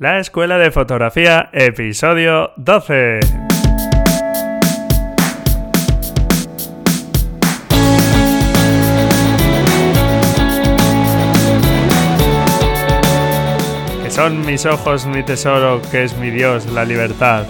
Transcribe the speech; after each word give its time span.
La 0.00 0.20
Escuela 0.20 0.58
de 0.58 0.70
Fotografía, 0.70 1.50
episodio 1.52 2.52
12. 2.54 3.18
Que 14.04 14.10
son 14.12 14.46
mis 14.46 14.64
ojos 14.66 15.04
mi 15.06 15.24
tesoro, 15.24 15.82
que 15.90 16.04
es 16.04 16.16
mi 16.18 16.30
Dios, 16.30 16.66
la 16.66 16.84
libertad. 16.84 17.44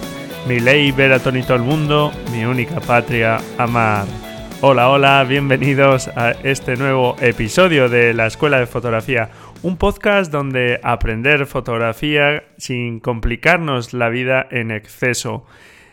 Mi 0.47 0.59
ley 0.59 0.91
ver 0.91 1.13
a 1.13 1.19
tonito 1.19 1.53
el 1.53 1.61
mundo, 1.61 2.11
mi 2.31 2.45
única 2.45 2.79
patria, 2.79 3.37
amar. 3.59 4.07
Hola, 4.61 4.89
hola, 4.89 5.23
bienvenidos 5.23 6.09
a 6.15 6.31
este 6.31 6.75
nuevo 6.77 7.15
episodio 7.21 7.87
de 7.87 8.15
la 8.15 8.25
Escuela 8.25 8.59
de 8.59 8.65
Fotografía 8.65 9.29
un 9.61 9.77
podcast 9.77 10.31
donde 10.31 10.79
aprender 10.83 11.45
fotografía 11.45 12.43
sin 12.57 12.99
complicarnos 12.99 13.93
la 13.93 14.09
vida 14.09 14.47
en 14.49 14.71
exceso. 14.71 15.45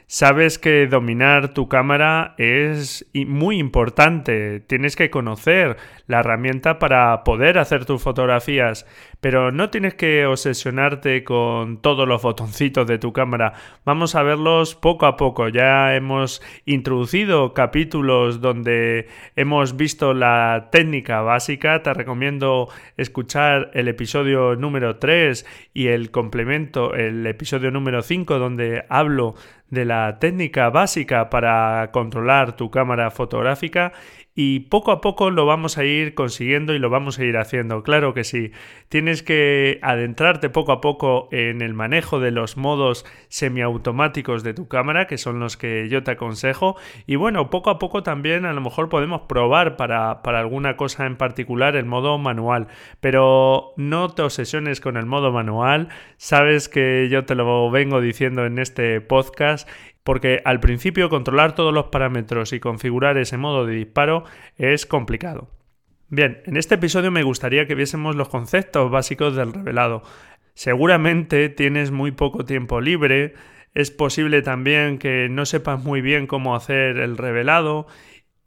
Sabes 0.06 0.58
que 0.58 0.86
dominar 0.86 1.52
tu 1.52 1.68
cámara 1.68 2.36
es 2.38 3.06
muy 3.12 3.58
importante. 3.58 4.60
Tienes 4.60 4.94
que 4.94 5.10
conocer 5.10 5.78
la 6.06 6.20
herramienta 6.20 6.78
para 6.78 7.24
poder 7.24 7.58
hacer 7.58 7.84
tus 7.84 8.02
fotografías, 8.02 8.86
pero 9.20 9.50
no 9.50 9.70
tienes 9.70 9.94
que 9.94 10.26
obsesionarte 10.26 11.24
con 11.24 11.80
todos 11.80 12.06
los 12.06 12.22
botoncitos 12.22 12.86
de 12.86 12.98
tu 12.98 13.12
cámara. 13.12 13.54
Vamos 13.84 14.14
a 14.14 14.22
verlos 14.22 14.74
poco 14.74 15.06
a 15.06 15.16
poco. 15.16 15.48
Ya 15.48 15.94
hemos 15.94 16.42
introducido 16.64 17.54
capítulos 17.54 18.40
donde 18.40 19.08
hemos 19.34 19.76
visto 19.76 20.14
la 20.14 20.68
técnica 20.70 21.22
básica. 21.22 21.82
Te 21.82 21.92
recomiendo 21.94 22.68
escuchar 22.96 23.70
el 23.74 23.88
episodio 23.88 24.56
número 24.56 24.96
3 24.96 25.44
y 25.74 25.88
el 25.88 26.10
complemento, 26.10 26.94
el 26.94 27.26
episodio 27.26 27.70
número 27.70 28.02
5, 28.02 28.38
donde 28.38 28.84
hablo 28.88 29.34
de 29.70 29.84
la 29.84 30.18
técnica 30.20 30.70
básica 30.70 31.28
para 31.28 31.90
controlar 31.92 32.54
tu 32.54 32.70
cámara 32.70 33.10
fotográfica 33.10 33.92
y 34.38 34.60
poco 34.60 34.92
a 34.92 35.00
poco 35.00 35.30
lo 35.30 35.46
vamos 35.46 35.78
a 35.78 35.84
ir 35.84 36.14
consiguiendo 36.14 36.74
y 36.74 36.78
lo 36.78 36.90
vamos 36.90 37.18
a 37.18 37.24
ir 37.24 37.38
haciendo. 37.38 37.82
Claro 37.82 38.12
que 38.12 38.22
sí. 38.22 38.52
Tienes 38.90 39.22
que 39.22 39.78
adentrarte 39.80 40.50
poco 40.50 40.72
a 40.72 40.82
poco 40.82 41.30
en 41.32 41.62
el 41.62 41.72
manejo 41.72 42.20
de 42.20 42.32
los 42.32 42.58
modos 42.58 43.06
semiautomáticos 43.28 44.42
de 44.42 44.52
tu 44.52 44.68
cámara, 44.68 45.06
que 45.06 45.16
son 45.16 45.40
los 45.40 45.56
que 45.56 45.88
yo 45.88 46.02
te 46.02 46.10
aconsejo. 46.10 46.76
Y 47.06 47.16
bueno, 47.16 47.48
poco 47.48 47.70
a 47.70 47.78
poco 47.78 48.02
también 48.02 48.44
a 48.44 48.52
lo 48.52 48.60
mejor 48.60 48.90
podemos 48.90 49.22
probar 49.22 49.78
para, 49.78 50.20
para 50.22 50.40
alguna 50.40 50.76
cosa 50.76 51.06
en 51.06 51.16
particular 51.16 51.74
el 51.74 51.86
modo 51.86 52.18
manual. 52.18 52.68
Pero 53.00 53.72
no 53.78 54.10
te 54.10 54.20
obsesiones 54.20 54.82
con 54.82 54.98
el 54.98 55.06
modo 55.06 55.32
manual. 55.32 55.88
Sabes 56.18 56.68
que 56.68 57.08
yo 57.10 57.24
te 57.24 57.36
lo 57.36 57.70
vengo 57.70 58.02
diciendo 58.02 58.44
en 58.44 58.58
este 58.58 59.00
podcast 59.00 59.66
porque 60.06 60.40
al 60.44 60.60
principio 60.60 61.08
controlar 61.08 61.56
todos 61.56 61.74
los 61.74 61.86
parámetros 61.86 62.52
y 62.52 62.60
configurar 62.60 63.18
ese 63.18 63.38
modo 63.38 63.66
de 63.66 63.74
disparo 63.74 64.22
es 64.56 64.86
complicado. 64.86 65.48
Bien, 66.08 66.42
en 66.46 66.56
este 66.56 66.76
episodio 66.76 67.10
me 67.10 67.24
gustaría 67.24 67.66
que 67.66 67.74
viésemos 67.74 68.14
los 68.14 68.28
conceptos 68.28 68.88
básicos 68.88 69.34
del 69.34 69.52
revelado. 69.52 70.04
Seguramente 70.54 71.48
tienes 71.48 71.90
muy 71.90 72.12
poco 72.12 72.44
tiempo 72.44 72.80
libre, 72.80 73.34
es 73.74 73.90
posible 73.90 74.42
también 74.42 74.98
que 74.98 75.28
no 75.28 75.44
sepas 75.44 75.82
muy 75.82 76.02
bien 76.02 76.28
cómo 76.28 76.54
hacer 76.54 76.98
el 76.98 77.16
revelado 77.16 77.88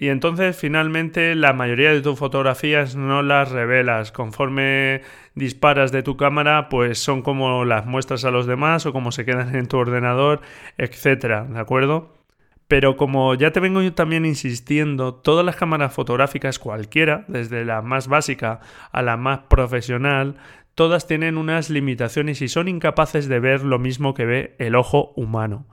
y 0.01 0.07
entonces 0.07 0.55
finalmente 0.55 1.35
la 1.35 1.51
mayoría 1.51 1.91
de 1.91 1.99
tus 1.99 2.17
fotografías 2.17 2.95
no 2.95 3.21
las 3.21 3.51
revelas. 3.51 4.13
Conforme 4.13 5.01
disparas 5.35 5.91
de 5.91 6.03
tu 6.03 6.15
cámara, 6.15 6.69
pues 6.69 6.99
son 6.99 7.21
como 7.21 7.65
las 7.65 7.85
muestras 7.85 8.23
a 8.23 8.31
los 8.31 8.47
demás 8.47 8.85
o 8.85 8.93
como 8.93 9.11
se 9.11 9.25
quedan 9.25 9.53
en 9.53 9.67
tu 9.67 9.77
ordenador, 9.77 10.39
etcétera, 10.77 11.43
¿de 11.43 11.59
acuerdo? 11.59 12.13
Pero 12.69 12.95
como 12.95 13.35
ya 13.35 13.51
te 13.51 13.59
vengo 13.59 13.81
yo 13.81 13.93
también 13.93 14.25
insistiendo, 14.25 15.15
todas 15.15 15.45
las 15.45 15.57
cámaras 15.57 15.93
fotográficas 15.93 16.59
cualquiera, 16.59 17.25
desde 17.27 17.65
la 17.65 17.81
más 17.81 18.07
básica 18.07 18.61
a 18.93 19.01
la 19.01 19.17
más 19.17 19.39
profesional, 19.49 20.37
todas 20.75 21.07
tienen 21.07 21.37
unas 21.37 21.69
limitaciones 21.69 22.41
y 22.41 22.47
son 22.47 22.69
incapaces 22.69 23.27
de 23.27 23.41
ver 23.41 23.63
lo 23.63 23.79
mismo 23.79 24.13
que 24.13 24.23
ve 24.23 24.55
el 24.59 24.77
ojo 24.77 25.11
humano. 25.17 25.65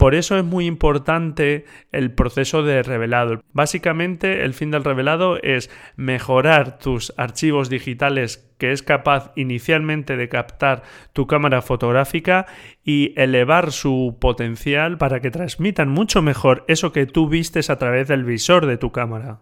Por 0.00 0.14
eso 0.14 0.38
es 0.38 0.44
muy 0.46 0.64
importante 0.64 1.66
el 1.92 2.10
proceso 2.14 2.62
de 2.62 2.82
revelado. 2.82 3.42
Básicamente 3.52 4.44
el 4.44 4.54
fin 4.54 4.70
del 4.70 4.82
revelado 4.82 5.36
es 5.42 5.68
mejorar 5.94 6.78
tus 6.78 7.12
archivos 7.18 7.68
digitales 7.68 8.50
que 8.56 8.72
es 8.72 8.82
capaz 8.82 9.30
inicialmente 9.36 10.16
de 10.16 10.30
captar 10.30 10.84
tu 11.12 11.26
cámara 11.26 11.60
fotográfica 11.60 12.46
y 12.82 13.12
elevar 13.20 13.72
su 13.72 14.16
potencial 14.18 14.96
para 14.96 15.20
que 15.20 15.30
transmitan 15.30 15.90
mucho 15.90 16.22
mejor 16.22 16.64
eso 16.66 16.92
que 16.92 17.04
tú 17.04 17.28
vistes 17.28 17.68
a 17.68 17.76
través 17.76 18.08
del 18.08 18.24
visor 18.24 18.64
de 18.64 18.78
tu 18.78 18.92
cámara. 18.92 19.38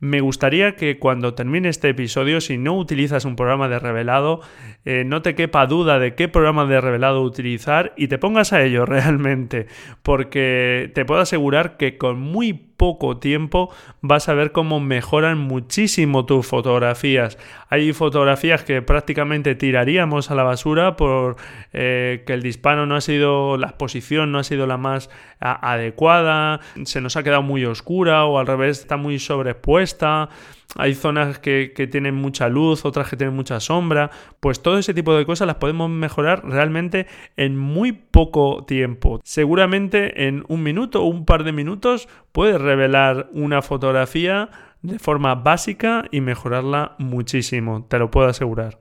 Me 0.00 0.20
gustaría 0.20 0.76
que 0.76 0.98
cuando 0.98 1.34
termine 1.34 1.68
este 1.68 1.88
episodio, 1.88 2.40
si 2.40 2.56
no 2.56 2.76
utilizas 2.76 3.24
un 3.24 3.34
programa 3.34 3.68
de 3.68 3.80
revelado, 3.80 4.40
eh, 4.84 5.02
no 5.04 5.22
te 5.22 5.34
quepa 5.34 5.66
duda 5.66 5.98
de 5.98 6.14
qué 6.14 6.28
programa 6.28 6.66
de 6.66 6.80
revelado 6.80 7.22
utilizar 7.22 7.94
y 7.96 8.06
te 8.06 8.18
pongas 8.18 8.52
a 8.52 8.62
ello 8.62 8.86
realmente, 8.86 9.66
porque 10.02 10.92
te 10.94 11.04
puedo 11.04 11.20
asegurar 11.20 11.76
que 11.76 11.98
con 11.98 12.20
muy 12.20 12.67
poco 12.78 13.18
tiempo 13.18 13.70
vas 14.00 14.30
a 14.30 14.34
ver 14.34 14.52
cómo 14.52 14.80
mejoran 14.80 15.36
muchísimo 15.36 16.24
tus 16.24 16.46
fotografías. 16.46 17.36
Hay 17.68 17.92
fotografías 17.92 18.62
que 18.62 18.80
prácticamente 18.80 19.54
tiraríamos 19.54 20.30
a 20.30 20.34
la 20.34 20.44
basura 20.44 20.96
por 20.96 21.36
eh, 21.74 22.22
que 22.26 22.32
el 22.32 22.40
disparo 22.40 22.86
no 22.86 22.96
ha 22.96 23.02
sido, 23.02 23.58
la 23.58 23.66
exposición 23.66 24.32
no 24.32 24.38
ha 24.38 24.44
sido 24.44 24.66
la 24.66 24.78
más 24.78 25.10
adecuada, 25.40 26.60
se 26.84 27.00
nos 27.02 27.16
ha 27.16 27.22
quedado 27.22 27.42
muy 27.42 27.64
oscura 27.66 28.24
o 28.24 28.38
al 28.38 28.46
revés 28.46 28.80
está 28.80 28.96
muy 28.96 29.18
sobreexpuesta 29.18 30.30
hay 30.76 30.94
zonas 30.94 31.38
que, 31.38 31.88
tienen 31.90 32.14
mucha 32.14 32.48
luz, 32.48 32.84
otras 32.84 33.08
que 33.08 33.16
tienen 33.16 33.34
mucha 33.34 33.58
sombra, 33.60 34.10
pues 34.40 34.60
todo 34.60 34.78
ese 34.78 34.92
tipo 34.92 35.16
de 35.16 35.24
cosas 35.24 35.46
las 35.46 35.56
podemos 35.56 35.88
mejorar 35.88 36.44
realmente 36.44 37.06
en 37.36 37.56
muy 37.56 37.92
poco 37.92 38.64
tiempo. 38.66 39.20
Seguramente 39.24 40.26
en 40.26 40.44
un 40.48 40.62
minuto 40.62 41.02
o 41.02 41.06
un 41.06 41.24
par 41.24 41.44
de 41.44 41.52
minutos 41.52 42.08
puedes 42.32 42.60
revelar 42.60 43.28
una 43.32 43.62
fotografía 43.62 44.50
de 44.82 44.98
forma 44.98 45.34
básica 45.34 46.04
y 46.10 46.20
mejorarla 46.20 46.94
muchísimo, 46.98 47.86
te 47.88 47.98
lo 47.98 48.10
puedo 48.10 48.28
asegurar. 48.28 48.78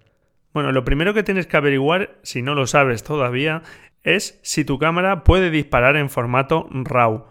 Bueno, 0.54 0.72
lo 0.72 0.84
primero 0.84 1.14
que 1.14 1.24
tienes 1.24 1.48
que 1.48 1.58
averiguar, 1.58 2.18
si 2.24 2.42
no 2.42 2.56
lo 2.56 2.68
sabes 2.68 3.04
todavía, 3.04 3.62
es 4.04 4.40
si 4.42 4.66
tu 4.66 4.80
cámara 4.80 5.24
puede 5.24 5.52
disparar 5.52 5.96
en 5.98 6.10
formato 6.10 6.68
RAW. 6.72 7.26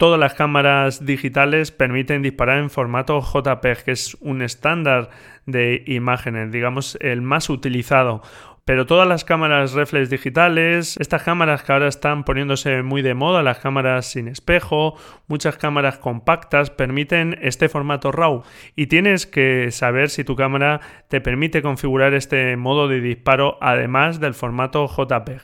Todas 0.00 0.18
las 0.18 0.32
cámaras 0.32 1.04
digitales 1.04 1.72
permiten 1.72 2.22
disparar 2.22 2.56
en 2.56 2.70
formato 2.70 3.20
JPEG, 3.20 3.84
que 3.84 3.90
es 3.90 4.16
un 4.22 4.40
estándar 4.40 5.10
de 5.44 5.84
imágenes, 5.86 6.50
digamos 6.50 6.96
el 7.02 7.20
más 7.20 7.50
utilizado. 7.50 8.22
Pero 8.64 8.86
todas 8.86 9.06
las 9.06 9.26
cámaras 9.26 9.74
reflex 9.74 10.08
digitales, 10.08 10.96
estas 10.96 11.22
cámaras 11.22 11.64
que 11.64 11.72
ahora 11.72 11.86
están 11.86 12.24
poniéndose 12.24 12.82
muy 12.82 13.02
de 13.02 13.12
moda, 13.12 13.42
las 13.42 13.58
cámaras 13.58 14.06
sin 14.06 14.28
espejo, 14.28 14.96
muchas 15.26 15.58
cámaras 15.58 15.98
compactas, 15.98 16.70
permiten 16.70 17.38
este 17.42 17.68
formato 17.68 18.10
RAW. 18.10 18.42
Y 18.76 18.86
tienes 18.86 19.26
que 19.26 19.70
saber 19.70 20.08
si 20.08 20.24
tu 20.24 20.34
cámara 20.34 20.80
te 21.08 21.20
permite 21.20 21.60
configurar 21.60 22.14
este 22.14 22.56
modo 22.56 22.88
de 22.88 23.02
disparo 23.02 23.58
además 23.60 24.18
del 24.18 24.32
formato 24.32 24.88
JPEG. 24.88 25.42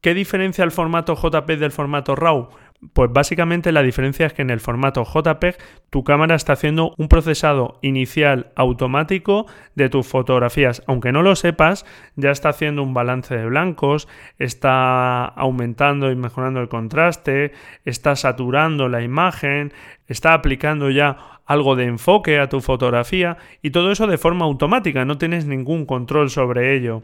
¿Qué 0.00 0.14
diferencia 0.14 0.62
el 0.62 0.70
formato 0.70 1.16
JPEG 1.16 1.58
del 1.58 1.72
formato 1.72 2.14
RAW? 2.14 2.50
Pues 2.92 3.12
básicamente 3.12 3.72
la 3.72 3.82
diferencia 3.82 4.26
es 4.26 4.32
que 4.32 4.42
en 4.42 4.50
el 4.50 4.60
formato 4.60 5.04
JPEG 5.04 5.56
tu 5.90 6.04
cámara 6.04 6.36
está 6.36 6.52
haciendo 6.52 6.94
un 6.96 7.08
procesado 7.08 7.80
inicial 7.82 8.52
automático 8.54 9.46
de 9.74 9.88
tus 9.88 10.06
fotografías. 10.06 10.84
Aunque 10.86 11.10
no 11.10 11.22
lo 11.22 11.34
sepas, 11.34 11.84
ya 12.14 12.30
está 12.30 12.50
haciendo 12.50 12.84
un 12.84 12.94
balance 12.94 13.36
de 13.36 13.46
blancos, 13.46 14.06
está 14.38 15.24
aumentando 15.24 16.12
y 16.12 16.16
mejorando 16.16 16.60
el 16.60 16.68
contraste, 16.68 17.50
está 17.84 18.14
saturando 18.14 18.88
la 18.88 19.02
imagen, 19.02 19.72
está 20.06 20.32
aplicando 20.32 20.88
ya 20.88 21.40
algo 21.46 21.74
de 21.74 21.86
enfoque 21.86 22.38
a 22.38 22.48
tu 22.48 22.60
fotografía 22.60 23.38
y 23.60 23.70
todo 23.70 23.90
eso 23.90 24.06
de 24.06 24.18
forma 24.18 24.44
automática, 24.44 25.04
no 25.04 25.18
tienes 25.18 25.46
ningún 25.46 25.84
control 25.84 26.30
sobre 26.30 26.76
ello. 26.76 27.02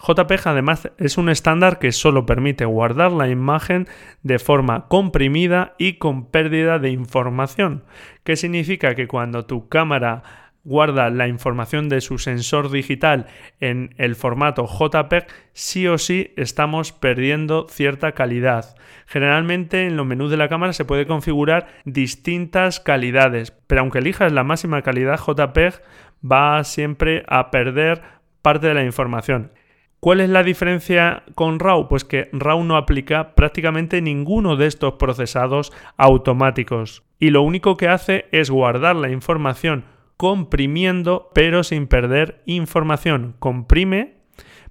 JPEG 0.00 0.40
además 0.46 0.90
es 0.98 1.18
un 1.18 1.28
estándar 1.28 1.78
que 1.78 1.92
solo 1.92 2.24
permite 2.24 2.64
guardar 2.64 3.12
la 3.12 3.28
imagen 3.28 3.86
de 4.22 4.38
forma 4.38 4.88
comprimida 4.88 5.74
y 5.78 5.94
con 5.94 6.26
pérdida 6.26 6.78
de 6.78 6.90
información, 6.90 7.84
que 8.24 8.36
significa 8.36 8.94
que 8.94 9.06
cuando 9.06 9.44
tu 9.44 9.68
cámara 9.68 10.22
guarda 10.64 11.10
la 11.10 11.26
información 11.28 11.88
de 11.88 12.00
su 12.00 12.18
sensor 12.18 12.70
digital 12.70 13.26
en 13.60 13.94
el 13.96 14.14
formato 14.14 14.66
JPEG, 14.66 15.26
sí 15.52 15.86
o 15.86 15.98
sí 15.98 16.32
estamos 16.36 16.92
perdiendo 16.92 17.66
cierta 17.68 18.12
calidad. 18.12 18.76
Generalmente 19.06 19.86
en 19.86 19.96
los 19.96 20.06
menús 20.06 20.30
de 20.30 20.36
la 20.36 20.48
cámara 20.48 20.72
se 20.72 20.84
puede 20.84 21.06
configurar 21.06 21.68
distintas 21.84 22.80
calidades, 22.80 23.52
pero 23.66 23.82
aunque 23.82 23.98
elijas 23.98 24.32
la 24.32 24.44
máxima 24.44 24.82
calidad 24.82 25.18
JPEG, 25.18 25.82
va 26.24 26.62
siempre 26.64 27.24
a 27.26 27.50
perder 27.50 28.02
parte 28.42 28.66
de 28.66 28.74
la 28.74 28.84
información. 28.84 29.52
¿Cuál 30.00 30.20
es 30.20 30.30
la 30.30 30.42
diferencia 30.42 31.24
con 31.34 31.58
RAW? 31.58 31.88
Pues 31.88 32.04
que 32.04 32.30
RAW 32.32 32.64
no 32.64 32.78
aplica 32.78 33.34
prácticamente 33.34 34.00
ninguno 34.00 34.56
de 34.56 34.66
estos 34.66 34.94
procesados 34.94 35.72
automáticos 35.98 37.04
y 37.18 37.28
lo 37.28 37.42
único 37.42 37.76
que 37.76 37.88
hace 37.88 38.24
es 38.32 38.50
guardar 38.50 38.96
la 38.96 39.10
información 39.10 39.84
comprimiendo 40.16 41.30
pero 41.34 41.64
sin 41.64 41.86
perder 41.86 42.42
información. 42.46 43.36
Comprime 43.38 44.19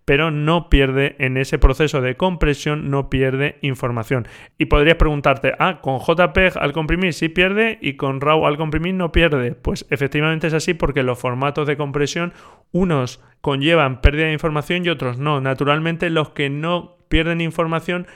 pero 0.09 0.31
no 0.31 0.69
pierde 0.71 1.15
en 1.19 1.37
ese 1.37 1.59
proceso 1.59 2.01
de 2.01 2.17
compresión, 2.17 2.89
no 2.89 3.11
pierde 3.11 3.59
información. 3.61 4.27
Y 4.57 4.65
podrías 4.65 4.97
preguntarte, 4.97 5.53
ah, 5.59 5.81
con 5.81 5.99
JPEG 5.99 6.57
al 6.57 6.73
comprimir 6.73 7.13
sí 7.13 7.29
pierde 7.29 7.77
y 7.79 7.93
con 7.93 8.19
RAW 8.19 8.47
al 8.47 8.57
comprimir 8.57 8.95
no 8.95 9.11
pierde. 9.11 9.51
Pues 9.51 9.85
efectivamente 9.91 10.47
es 10.47 10.55
así 10.55 10.73
porque 10.73 11.03
los 11.03 11.19
formatos 11.19 11.67
de 11.67 11.77
compresión, 11.77 12.33
unos 12.71 13.23
conllevan 13.41 14.01
pérdida 14.01 14.25
de 14.25 14.33
información 14.33 14.83
y 14.83 14.89
otros 14.89 15.19
no. 15.19 15.41
Naturalmente 15.41 16.09
los 16.09 16.31
que 16.31 16.49
no 16.49 16.97
pierden 17.07 17.39
información 17.39 18.07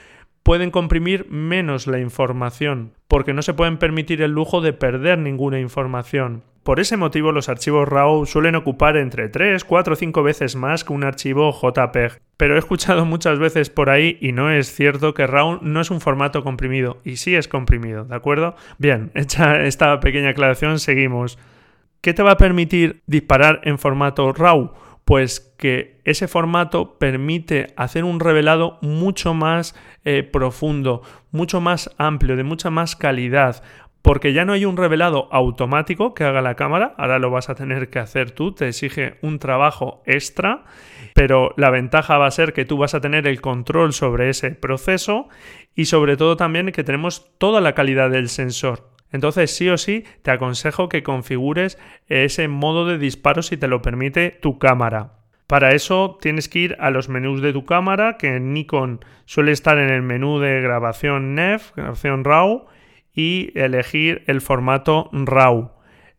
pueden 0.42 0.72
comprimir 0.72 1.30
menos 1.30 1.86
la 1.86 2.00
información, 2.00 2.90
porque 3.06 3.34
no 3.34 3.42
se 3.42 3.54
pueden 3.54 3.78
permitir 3.78 4.20
el 4.20 4.32
lujo 4.32 4.60
de 4.60 4.72
perder 4.72 5.20
ninguna 5.20 5.60
información. 5.60 6.42
Por 6.64 6.80
ese 6.80 6.96
motivo 6.96 7.30
los 7.30 7.50
archivos 7.50 7.86
RAW 7.86 8.24
suelen 8.24 8.54
ocupar 8.54 8.96
entre 8.96 9.28
3, 9.28 9.64
4 9.64 9.92
o 9.92 9.96
5 9.96 10.22
veces 10.22 10.56
más 10.56 10.82
que 10.82 10.94
un 10.94 11.04
archivo 11.04 11.52
JPEG. 11.52 12.22
Pero 12.38 12.56
he 12.56 12.58
escuchado 12.58 13.04
muchas 13.04 13.38
veces 13.38 13.68
por 13.68 13.90
ahí 13.90 14.16
y 14.22 14.32
no 14.32 14.50
es 14.50 14.74
cierto 14.74 15.12
que 15.12 15.26
RAW 15.26 15.58
no 15.60 15.82
es 15.82 15.90
un 15.90 16.00
formato 16.00 16.42
comprimido, 16.42 17.02
y 17.04 17.16
sí 17.16 17.34
es 17.34 17.48
comprimido, 17.48 18.06
¿de 18.06 18.14
acuerdo? 18.14 18.56
Bien, 18.78 19.10
hecha 19.14 19.62
esta 19.62 20.00
pequeña 20.00 20.30
aclaración, 20.30 20.78
seguimos. 20.78 21.38
¿Qué 22.00 22.14
te 22.14 22.22
va 22.22 22.32
a 22.32 22.38
permitir 22.38 23.02
disparar 23.06 23.60
en 23.64 23.78
formato 23.78 24.32
RAW? 24.32 24.72
Pues 25.04 25.54
que 25.58 26.00
ese 26.04 26.28
formato 26.28 26.98
permite 26.98 27.74
hacer 27.76 28.04
un 28.04 28.20
revelado 28.20 28.78
mucho 28.80 29.34
más 29.34 29.74
eh, 30.06 30.22
profundo, 30.22 31.02
mucho 31.30 31.60
más 31.60 31.90
amplio, 31.98 32.36
de 32.36 32.42
mucha 32.42 32.70
más 32.70 32.96
calidad 32.96 33.62
porque 34.04 34.34
ya 34.34 34.44
no 34.44 34.52
hay 34.52 34.66
un 34.66 34.76
revelado 34.76 35.28
automático 35.32 36.12
que 36.12 36.24
haga 36.24 36.42
la 36.42 36.56
cámara, 36.56 36.94
ahora 36.98 37.18
lo 37.18 37.30
vas 37.30 37.48
a 37.48 37.54
tener 37.54 37.88
que 37.88 38.00
hacer 38.00 38.32
tú, 38.32 38.52
te 38.52 38.68
exige 38.68 39.14
un 39.22 39.38
trabajo 39.38 40.02
extra, 40.04 40.64
pero 41.14 41.54
la 41.56 41.70
ventaja 41.70 42.18
va 42.18 42.26
a 42.26 42.30
ser 42.30 42.52
que 42.52 42.66
tú 42.66 42.76
vas 42.76 42.92
a 42.92 43.00
tener 43.00 43.26
el 43.26 43.40
control 43.40 43.94
sobre 43.94 44.28
ese 44.28 44.50
proceso 44.50 45.30
y 45.74 45.86
sobre 45.86 46.18
todo 46.18 46.36
también 46.36 46.70
que 46.70 46.84
tenemos 46.84 47.34
toda 47.38 47.62
la 47.62 47.72
calidad 47.72 48.10
del 48.10 48.28
sensor. 48.28 48.90
Entonces 49.10 49.56
sí 49.56 49.70
o 49.70 49.78
sí 49.78 50.04
te 50.20 50.32
aconsejo 50.32 50.90
que 50.90 51.02
configures 51.02 51.78
ese 52.06 52.46
modo 52.46 52.86
de 52.86 52.98
disparo 52.98 53.40
si 53.40 53.56
te 53.56 53.68
lo 53.68 53.80
permite 53.80 54.32
tu 54.32 54.58
cámara. 54.58 55.12
Para 55.46 55.72
eso 55.72 56.18
tienes 56.20 56.50
que 56.50 56.58
ir 56.58 56.76
a 56.78 56.90
los 56.90 57.08
menús 57.08 57.40
de 57.40 57.54
tu 57.54 57.64
cámara, 57.64 58.18
que 58.18 58.36
en 58.36 58.52
Nikon 58.52 59.02
suele 59.24 59.52
estar 59.52 59.78
en 59.78 59.88
el 59.88 60.02
menú 60.02 60.40
de 60.40 60.60
grabación 60.60 61.34
NEF, 61.34 61.72
grabación 61.74 62.22
RAW, 62.22 62.66
y 63.14 63.52
elegir 63.54 64.24
el 64.26 64.40
formato 64.40 65.08
RAW. 65.12 65.72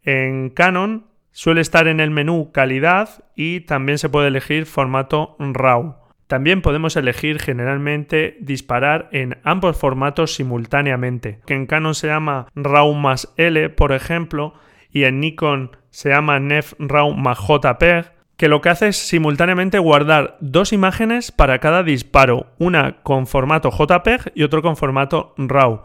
En 0.04 0.50
Canon 0.50 1.08
suele 1.32 1.62
estar 1.62 1.88
en 1.88 2.00
el 2.00 2.12
menú 2.12 2.52
calidad 2.52 3.26
y 3.36 3.62
también 3.62 3.98
se 3.98 4.10
puede 4.10 4.30
elegir 4.30 4.66
formato 4.66 5.36
RAW. 5.40 5.98
También 6.28 6.62
podemos 6.62 6.96
elegir 6.96 7.40
generalmente 7.40 8.38
disparar 8.40 9.10
en 9.12 9.38
ambos 9.44 9.78
formatos 9.78 10.34
simultáneamente, 10.34 11.40
que 11.46 11.54
en 11.54 11.68
Canon 11.68 11.94
se 11.94 12.08
llama 12.08 12.48
RAW 12.56 12.94
más 12.94 13.32
L, 13.38 13.70
por 13.70 13.92
ejemplo, 13.92 14.54
y 14.90 15.04
en 15.04 15.20
Nikon 15.20 15.78
se 15.92 16.10
llama 16.10 16.40
NEF 16.40 16.74
RAW 16.80 17.14
más 17.14 17.38
JPEG, 17.38 18.12
que 18.38 18.48
lo 18.48 18.62
que 18.62 18.70
hace 18.70 18.88
es 18.88 18.98
simultáneamente 18.98 19.78
guardar 19.78 20.38
dos 20.42 20.74
imágenes 20.74 21.32
para 21.32 21.60
cada 21.60 21.84
disparo, 21.84 22.48
una 22.58 23.04
con 23.04 23.28
formato 23.28 23.70
JPEG 23.70 24.32
y 24.36 24.44
otro 24.44 24.62
con 24.62 24.78
formato 24.78 25.36
RAW. 25.38 25.84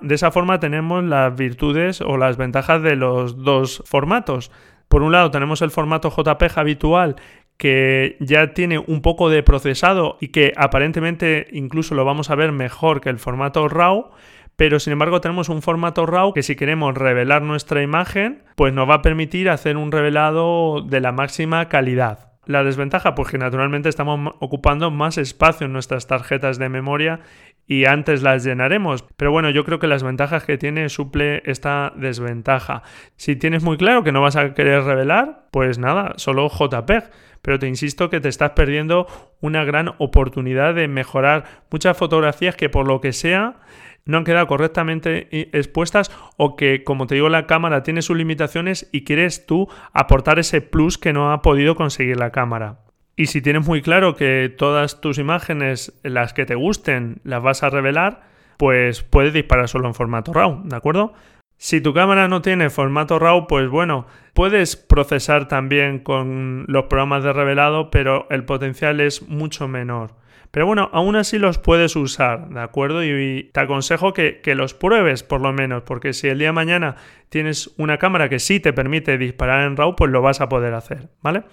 De 0.00 0.14
esa 0.14 0.30
forma 0.30 0.60
tenemos 0.60 1.02
las 1.02 1.36
virtudes 1.36 2.00
o 2.00 2.16
las 2.16 2.36
ventajas 2.36 2.82
de 2.82 2.94
los 2.94 3.42
dos 3.42 3.82
formatos. 3.84 4.52
Por 4.88 5.02
un 5.02 5.12
lado 5.12 5.30
tenemos 5.30 5.60
el 5.60 5.70
formato 5.70 6.10
JPEG 6.10 6.58
habitual 6.58 7.16
que 7.56 8.16
ya 8.20 8.54
tiene 8.54 8.78
un 8.78 9.02
poco 9.02 9.28
de 9.28 9.42
procesado 9.42 10.16
y 10.20 10.28
que 10.28 10.52
aparentemente 10.56 11.48
incluso 11.52 11.96
lo 11.96 12.04
vamos 12.04 12.30
a 12.30 12.36
ver 12.36 12.52
mejor 12.52 13.00
que 13.00 13.10
el 13.10 13.18
formato 13.18 13.68
RAW, 13.68 14.12
pero 14.54 14.78
sin 14.78 14.92
embargo 14.92 15.20
tenemos 15.20 15.48
un 15.48 15.62
formato 15.62 16.06
RAW 16.06 16.32
que 16.32 16.44
si 16.44 16.54
queremos 16.54 16.94
revelar 16.94 17.42
nuestra 17.42 17.82
imagen, 17.82 18.44
pues 18.54 18.72
nos 18.72 18.88
va 18.88 18.94
a 18.94 19.02
permitir 19.02 19.50
hacer 19.50 19.76
un 19.76 19.90
revelado 19.90 20.82
de 20.82 21.00
la 21.00 21.10
máxima 21.10 21.68
calidad. 21.68 22.27
La 22.48 22.64
desventaja, 22.64 23.14
pues 23.14 23.28
que 23.28 23.36
naturalmente 23.36 23.90
estamos 23.90 24.32
ocupando 24.40 24.90
más 24.90 25.18
espacio 25.18 25.66
en 25.66 25.74
nuestras 25.74 26.06
tarjetas 26.06 26.58
de 26.58 26.70
memoria 26.70 27.20
y 27.66 27.84
antes 27.84 28.22
las 28.22 28.42
llenaremos. 28.42 29.04
Pero 29.18 29.30
bueno, 29.30 29.50
yo 29.50 29.66
creo 29.66 29.78
que 29.78 29.86
las 29.86 30.02
ventajas 30.02 30.44
que 30.44 30.56
tiene 30.56 30.88
suple 30.88 31.42
esta 31.44 31.92
desventaja. 31.94 32.82
Si 33.16 33.36
tienes 33.36 33.62
muy 33.62 33.76
claro 33.76 34.02
que 34.02 34.12
no 34.12 34.22
vas 34.22 34.36
a 34.36 34.54
querer 34.54 34.84
revelar, 34.84 35.48
pues 35.50 35.78
nada, 35.78 36.14
solo 36.16 36.48
JPEG. 36.48 37.10
Pero 37.42 37.58
te 37.58 37.68
insisto 37.68 38.08
que 38.08 38.20
te 38.20 38.30
estás 38.30 38.52
perdiendo 38.52 39.06
una 39.42 39.64
gran 39.64 39.90
oportunidad 39.98 40.74
de 40.74 40.88
mejorar 40.88 41.44
muchas 41.70 41.98
fotografías 41.98 42.56
que 42.56 42.70
por 42.70 42.88
lo 42.88 43.02
que 43.02 43.12
sea 43.12 43.56
no 44.08 44.18
han 44.18 44.24
quedado 44.24 44.48
correctamente 44.48 45.28
expuestas 45.56 46.10
o 46.36 46.56
que, 46.56 46.82
como 46.82 47.06
te 47.06 47.14
digo, 47.14 47.28
la 47.28 47.46
cámara 47.46 47.82
tiene 47.84 48.02
sus 48.02 48.16
limitaciones 48.16 48.88
y 48.90 49.04
quieres 49.04 49.46
tú 49.46 49.68
aportar 49.92 50.38
ese 50.38 50.62
plus 50.62 50.98
que 50.98 51.12
no 51.12 51.30
ha 51.30 51.42
podido 51.42 51.76
conseguir 51.76 52.16
la 52.16 52.32
cámara. 52.32 52.80
Y 53.16 53.26
si 53.26 53.42
tienes 53.42 53.66
muy 53.66 53.82
claro 53.82 54.16
que 54.16 54.52
todas 54.56 55.00
tus 55.00 55.18
imágenes, 55.18 55.92
las 56.02 56.32
que 56.32 56.46
te 56.46 56.54
gusten, 56.54 57.20
las 57.22 57.42
vas 57.42 57.62
a 57.62 57.68
revelar, 57.70 58.22
pues 58.56 59.02
puedes 59.02 59.32
disparar 59.34 59.68
solo 59.68 59.88
en 59.88 59.94
formato 59.94 60.32
RAW, 60.32 60.62
¿de 60.64 60.76
acuerdo? 60.76 61.12
Si 61.58 61.80
tu 61.80 61.92
cámara 61.92 62.28
no 62.28 62.40
tiene 62.40 62.70
formato 62.70 63.18
RAW, 63.18 63.46
pues 63.46 63.68
bueno, 63.68 64.06
puedes 64.32 64.76
procesar 64.76 65.48
también 65.48 65.98
con 65.98 66.64
los 66.68 66.84
programas 66.84 67.24
de 67.24 67.32
revelado, 67.32 67.90
pero 67.90 68.26
el 68.30 68.44
potencial 68.44 69.00
es 69.00 69.28
mucho 69.28 69.68
menor. 69.68 70.14
Pero 70.50 70.66
bueno, 70.66 70.88
aún 70.92 71.16
así 71.16 71.38
los 71.38 71.58
puedes 71.58 71.94
usar, 71.96 72.48
¿de 72.48 72.60
acuerdo? 72.60 73.04
Y 73.04 73.50
te 73.52 73.60
aconsejo 73.60 74.12
que, 74.12 74.40
que, 74.40 74.54
los 74.54 74.74
pruebes 74.74 75.22
por 75.22 75.40
lo 75.40 75.52
menos, 75.52 75.82
porque 75.82 76.12
si 76.12 76.28
el 76.28 76.38
día 76.38 76.48
de 76.48 76.52
mañana 76.52 76.96
tienes 77.28 77.74
una 77.76 77.98
cámara 77.98 78.28
que 78.28 78.38
sí 78.38 78.58
te 78.58 78.72
permite 78.72 79.18
disparar 79.18 79.66
en 79.66 79.76
RAW, 79.76 79.94
pues 79.94 80.10
lo 80.10 80.22
vas 80.22 80.40
a 80.40 80.48
poder 80.48 80.74
hacer, 80.74 81.08
¿vale? 81.20 81.44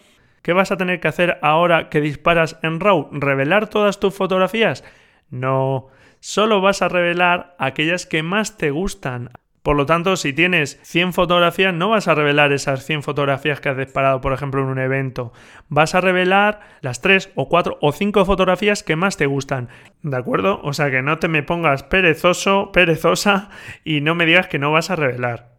¿Qué 0.42 0.53
vas 0.53 0.71
a 0.71 0.77
tener 0.77 1.00
que 1.00 1.07
hacer 1.07 1.39
ahora 1.42 1.89
que 1.89 2.01
disparas 2.01 2.59
en 2.62 2.80
RAW? 2.80 3.09
¿Revelar 3.12 3.68
todas 3.68 4.00
tus 4.00 4.13
fotografías? 4.13 4.83
No, 5.30 5.88
solo 6.19 6.62
vas 6.62 6.81
a 6.81 6.88
revelar 6.88 7.55
aquellas 7.60 8.05
que 8.05 8.24
más 8.24 8.58
te 8.58 8.72
gustan. 8.72 9.31
Por 9.65 9.77
lo 9.77 9.88
tanto, 9.88 10.15
si 10.15 10.31
tienes 10.31 10.79
100 10.84 11.13
fotografías, 11.13 11.74
no 11.74 11.89
vas 11.89 12.07
a 12.07 12.13
revelar 12.13 12.53
esas 12.53 12.86
100 12.86 13.01
fotografías 13.01 13.60
que 13.60 13.69
has 13.69 13.77
disparado, 13.77 14.22
por 14.22 14.31
ejemplo, 14.31 14.62
en 14.62 14.67
un 14.67 14.77
evento. 14.77 15.34
Vas 15.69 15.95
a 15.95 16.01
revelar 16.01 16.60
las 16.81 17.01
3 17.01 17.31
o 17.34 17.50
4 17.50 17.79
o 17.81 17.91
5 17.91 18.25
fotografías 18.25 18.84
que 18.84 18.95
más 18.95 19.17
te 19.17 19.25
gustan. 19.25 19.69
¿De 20.03 20.15
acuerdo? 20.17 20.62
O 20.62 20.74
sea, 20.74 20.91
que 20.91 21.01
no 21.01 21.17
te 21.17 21.29
me 21.29 21.41
pongas 21.41 21.81
perezoso, 21.81 22.72
perezosa 22.72 23.50
y 23.84 24.01
no 24.01 24.13
me 24.13 24.27
digas 24.27 24.45
que 24.45 24.60
no 24.60 24.72
vas 24.72 24.91
a 24.91 24.98
revelar. 24.98 25.55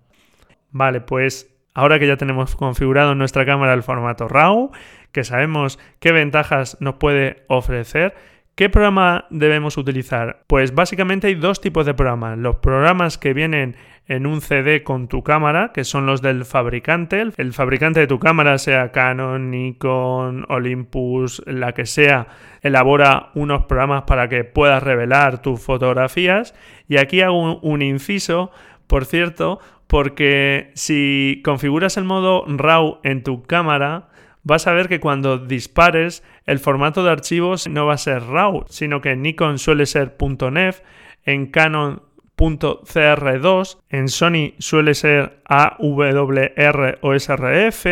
Vale, 0.70 1.00
pues 1.00 1.52
Ahora 1.74 1.98
que 1.98 2.06
ya 2.06 2.16
tenemos 2.16 2.56
configurado 2.56 3.12
en 3.12 3.18
nuestra 3.18 3.44
cámara 3.44 3.74
el 3.74 3.82
formato 3.82 4.28
RAW, 4.28 4.70
que 5.12 5.24
sabemos 5.24 5.78
qué 6.00 6.10
ventajas 6.10 6.78
nos 6.80 6.94
puede 6.94 7.44
ofrecer, 7.48 8.14
¿Qué 8.56 8.70
programa 8.70 9.26
debemos 9.28 9.76
utilizar? 9.76 10.42
Pues 10.46 10.74
básicamente 10.74 11.26
hay 11.26 11.34
dos 11.34 11.60
tipos 11.60 11.84
de 11.84 11.92
programas. 11.92 12.38
Los 12.38 12.56
programas 12.56 13.18
que 13.18 13.34
vienen 13.34 13.76
en 14.06 14.24
un 14.24 14.40
CD 14.40 14.82
con 14.82 15.08
tu 15.08 15.22
cámara, 15.22 15.72
que 15.74 15.84
son 15.84 16.06
los 16.06 16.22
del 16.22 16.46
fabricante. 16.46 17.22
El 17.36 17.52
fabricante 17.52 18.00
de 18.00 18.06
tu 18.06 18.18
cámara, 18.18 18.56
sea 18.56 18.92
Canon, 18.92 19.50
Nikon, 19.50 20.46
Olympus, 20.48 21.42
la 21.44 21.74
que 21.74 21.84
sea, 21.84 22.28
elabora 22.62 23.28
unos 23.34 23.66
programas 23.66 24.04
para 24.04 24.30
que 24.30 24.44
puedas 24.44 24.82
revelar 24.82 25.42
tus 25.42 25.60
fotografías. 25.60 26.54
Y 26.88 26.96
aquí 26.96 27.20
hago 27.20 27.60
un, 27.60 27.82
inciso, 27.82 28.52
por 28.86 29.04
cierto, 29.04 29.60
porque 29.86 30.70
si 30.72 31.42
configuras 31.44 31.98
el 31.98 32.04
modo 32.04 32.46
RAW 32.46 33.00
en 33.02 33.22
tu 33.22 33.42
cámara, 33.42 34.08
vas 34.46 34.68
a 34.68 34.72
ver 34.72 34.88
que 34.88 35.00
cuando 35.00 35.38
dispares 35.38 36.22
el 36.44 36.60
formato 36.60 37.02
de 37.02 37.10
archivos 37.10 37.66
no 37.66 37.84
va 37.84 37.94
a 37.94 37.98
ser 37.98 38.22
RAW, 38.22 38.64
sino 38.68 39.00
que 39.00 39.10
en 39.10 39.22
Nikon 39.22 39.58
suele 39.58 39.86
ser 39.86 40.16
.nef, 40.52 40.82
en 41.24 41.46
Canon 41.46 42.02
.cr2, 42.36 43.78
en 43.88 44.08
Sony 44.08 44.54
suele 44.58 44.94
ser 44.94 45.42
AWR 45.46 46.98
o 47.00 47.18
SRF, 47.18 47.86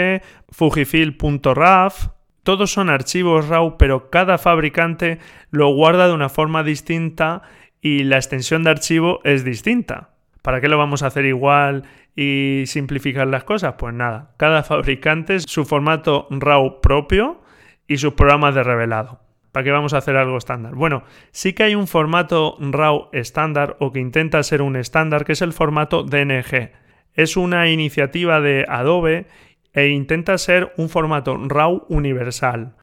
Fujifilm.raf, 0.50 2.08
todos 2.44 2.70
son 2.70 2.88
archivos 2.88 3.49
RAW, 3.49 3.76
pero 3.76 4.11
cada 4.11 4.38
fabricante 4.38 5.18
lo 5.50 5.75
guarda 5.75 6.06
de 6.06 6.14
una 6.14 6.28
forma 6.28 6.62
distinta 6.62 7.42
y 7.80 8.04
la 8.04 8.16
extensión 8.16 8.62
de 8.62 8.70
archivo 8.70 9.20
es 9.25 9.44
distinta. 9.44 10.11
¿Para 10.40 10.61
qué 10.61 10.68
lo 10.68 10.78
vamos 10.78 11.02
a 11.02 11.08
hacer 11.08 11.25
igual 11.25 11.82
y 12.14 12.64
simplificar 12.66 13.26
las 13.26 13.44
cosas? 13.44 13.75
Pues 13.78 13.94
nada, 13.94 14.35
cada 14.37 14.62
fabricante 14.62 15.38
su 15.40 15.64
formato 15.64 16.26
RAW 16.30 16.80
propio 16.80 17.42
y 17.87 17.99
sus 17.99 18.14
programas 18.14 18.54
de 18.54 18.62
revelado. 18.62 19.21
¿Para 19.52 19.64
qué 19.64 19.71
vamos 19.71 19.94
a 19.94 19.99
hacer 19.99 20.16
algo 20.16 20.37
estándar? 20.37 20.75
Bueno, 20.75 21.04
sí 21.30 21.52
que 21.52 21.62
hay 21.62 21.75
un 21.76 21.87
formato 21.87 22.56
RAW 22.59 23.09
estándar 23.12 23.76
o 23.78 23.92
que 23.92 24.00
intenta 24.00 24.42
ser 24.42 24.62
un 24.62 24.75
estándar, 24.75 25.25
que 25.25 25.33
es 25.33 25.42
el 25.42 25.52
formato 25.52 26.02
DNG. 26.02 26.73
Es 27.12 27.37
una 27.37 27.68
iniciativa 27.68 28.40
de 28.40 28.64
Adobe 28.68 29.26
e 29.73 29.88
intenta 29.88 30.38
ser 30.38 30.73
un 30.76 30.88
formato 30.88 31.37
RAW 31.37 31.87
universal. 31.88 32.75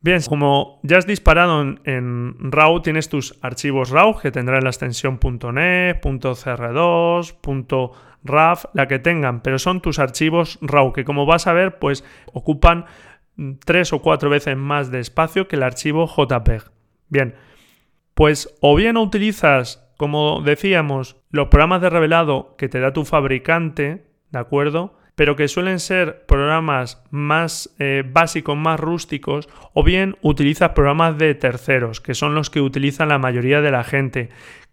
Bien, 0.00 0.20
como 0.28 0.80
ya 0.82 0.98
has 0.98 1.06
disparado 1.06 1.62
en, 1.84 2.34
RAW, 2.38 2.82
tienes 2.82 3.08
tus 3.08 3.38
archivos 3.40 3.90
RAW 3.90 4.18
que 4.18 4.32
tendrán 4.32 4.64
la 4.64 4.70
extensión 4.70 5.18
.NET, 5.22 6.02
.cr2, 6.02 7.36
.raf, 8.24 8.64
la 8.74 8.88
que 8.88 8.98
tengan, 8.98 9.42
pero 9.42 9.58
son 9.58 9.80
tus 9.80 9.98
archivos 9.98 10.58
RAW 10.60 10.92
que 10.92 11.04
como 11.04 11.26
vas 11.26 11.46
a 11.46 11.52
ver, 11.52 11.78
pues 11.78 12.04
ocupan 12.32 12.86
tres 13.64 13.92
o 13.92 14.00
cuatro 14.00 14.30
veces 14.30 14.56
más 14.56 14.90
de 14.90 15.00
espacio 15.00 15.48
que 15.48 15.56
el 15.56 15.62
archivo 15.62 16.06
JPEG. 16.06 16.70
Bien, 17.08 17.34
pues 18.14 18.56
o 18.60 18.74
bien 18.76 18.96
utilizas, 18.96 19.88
como 19.96 20.42
decíamos, 20.42 21.16
los 21.30 21.48
programas 21.48 21.80
de 21.80 21.90
revelado 21.90 22.54
que 22.56 22.68
te 22.68 22.80
da 22.80 22.92
tu 22.92 23.04
fabricante, 23.04 24.06
¿de 24.30 24.38
acuerdo? 24.38 24.98
Pero 25.14 25.36
que 25.36 25.48
suelen 25.48 25.78
ser 25.78 26.24
programas 26.26 27.04
más 27.10 27.74
eh, 27.78 28.02
básicos, 28.06 28.56
más 28.56 28.80
rústicos, 28.80 29.48
o 29.74 29.82
bien 29.82 30.16
utilizas 30.22 30.70
programas 30.70 31.18
de 31.18 31.34
terceros, 31.34 32.00
que 32.00 32.14
son 32.14 32.34
los 32.34 32.48
que 32.48 32.60
utilizan 32.60 33.08
la 33.08 33.18
mayoría 33.18 33.60
de 33.60 33.70
la 33.70 33.84
gente. 33.84 34.30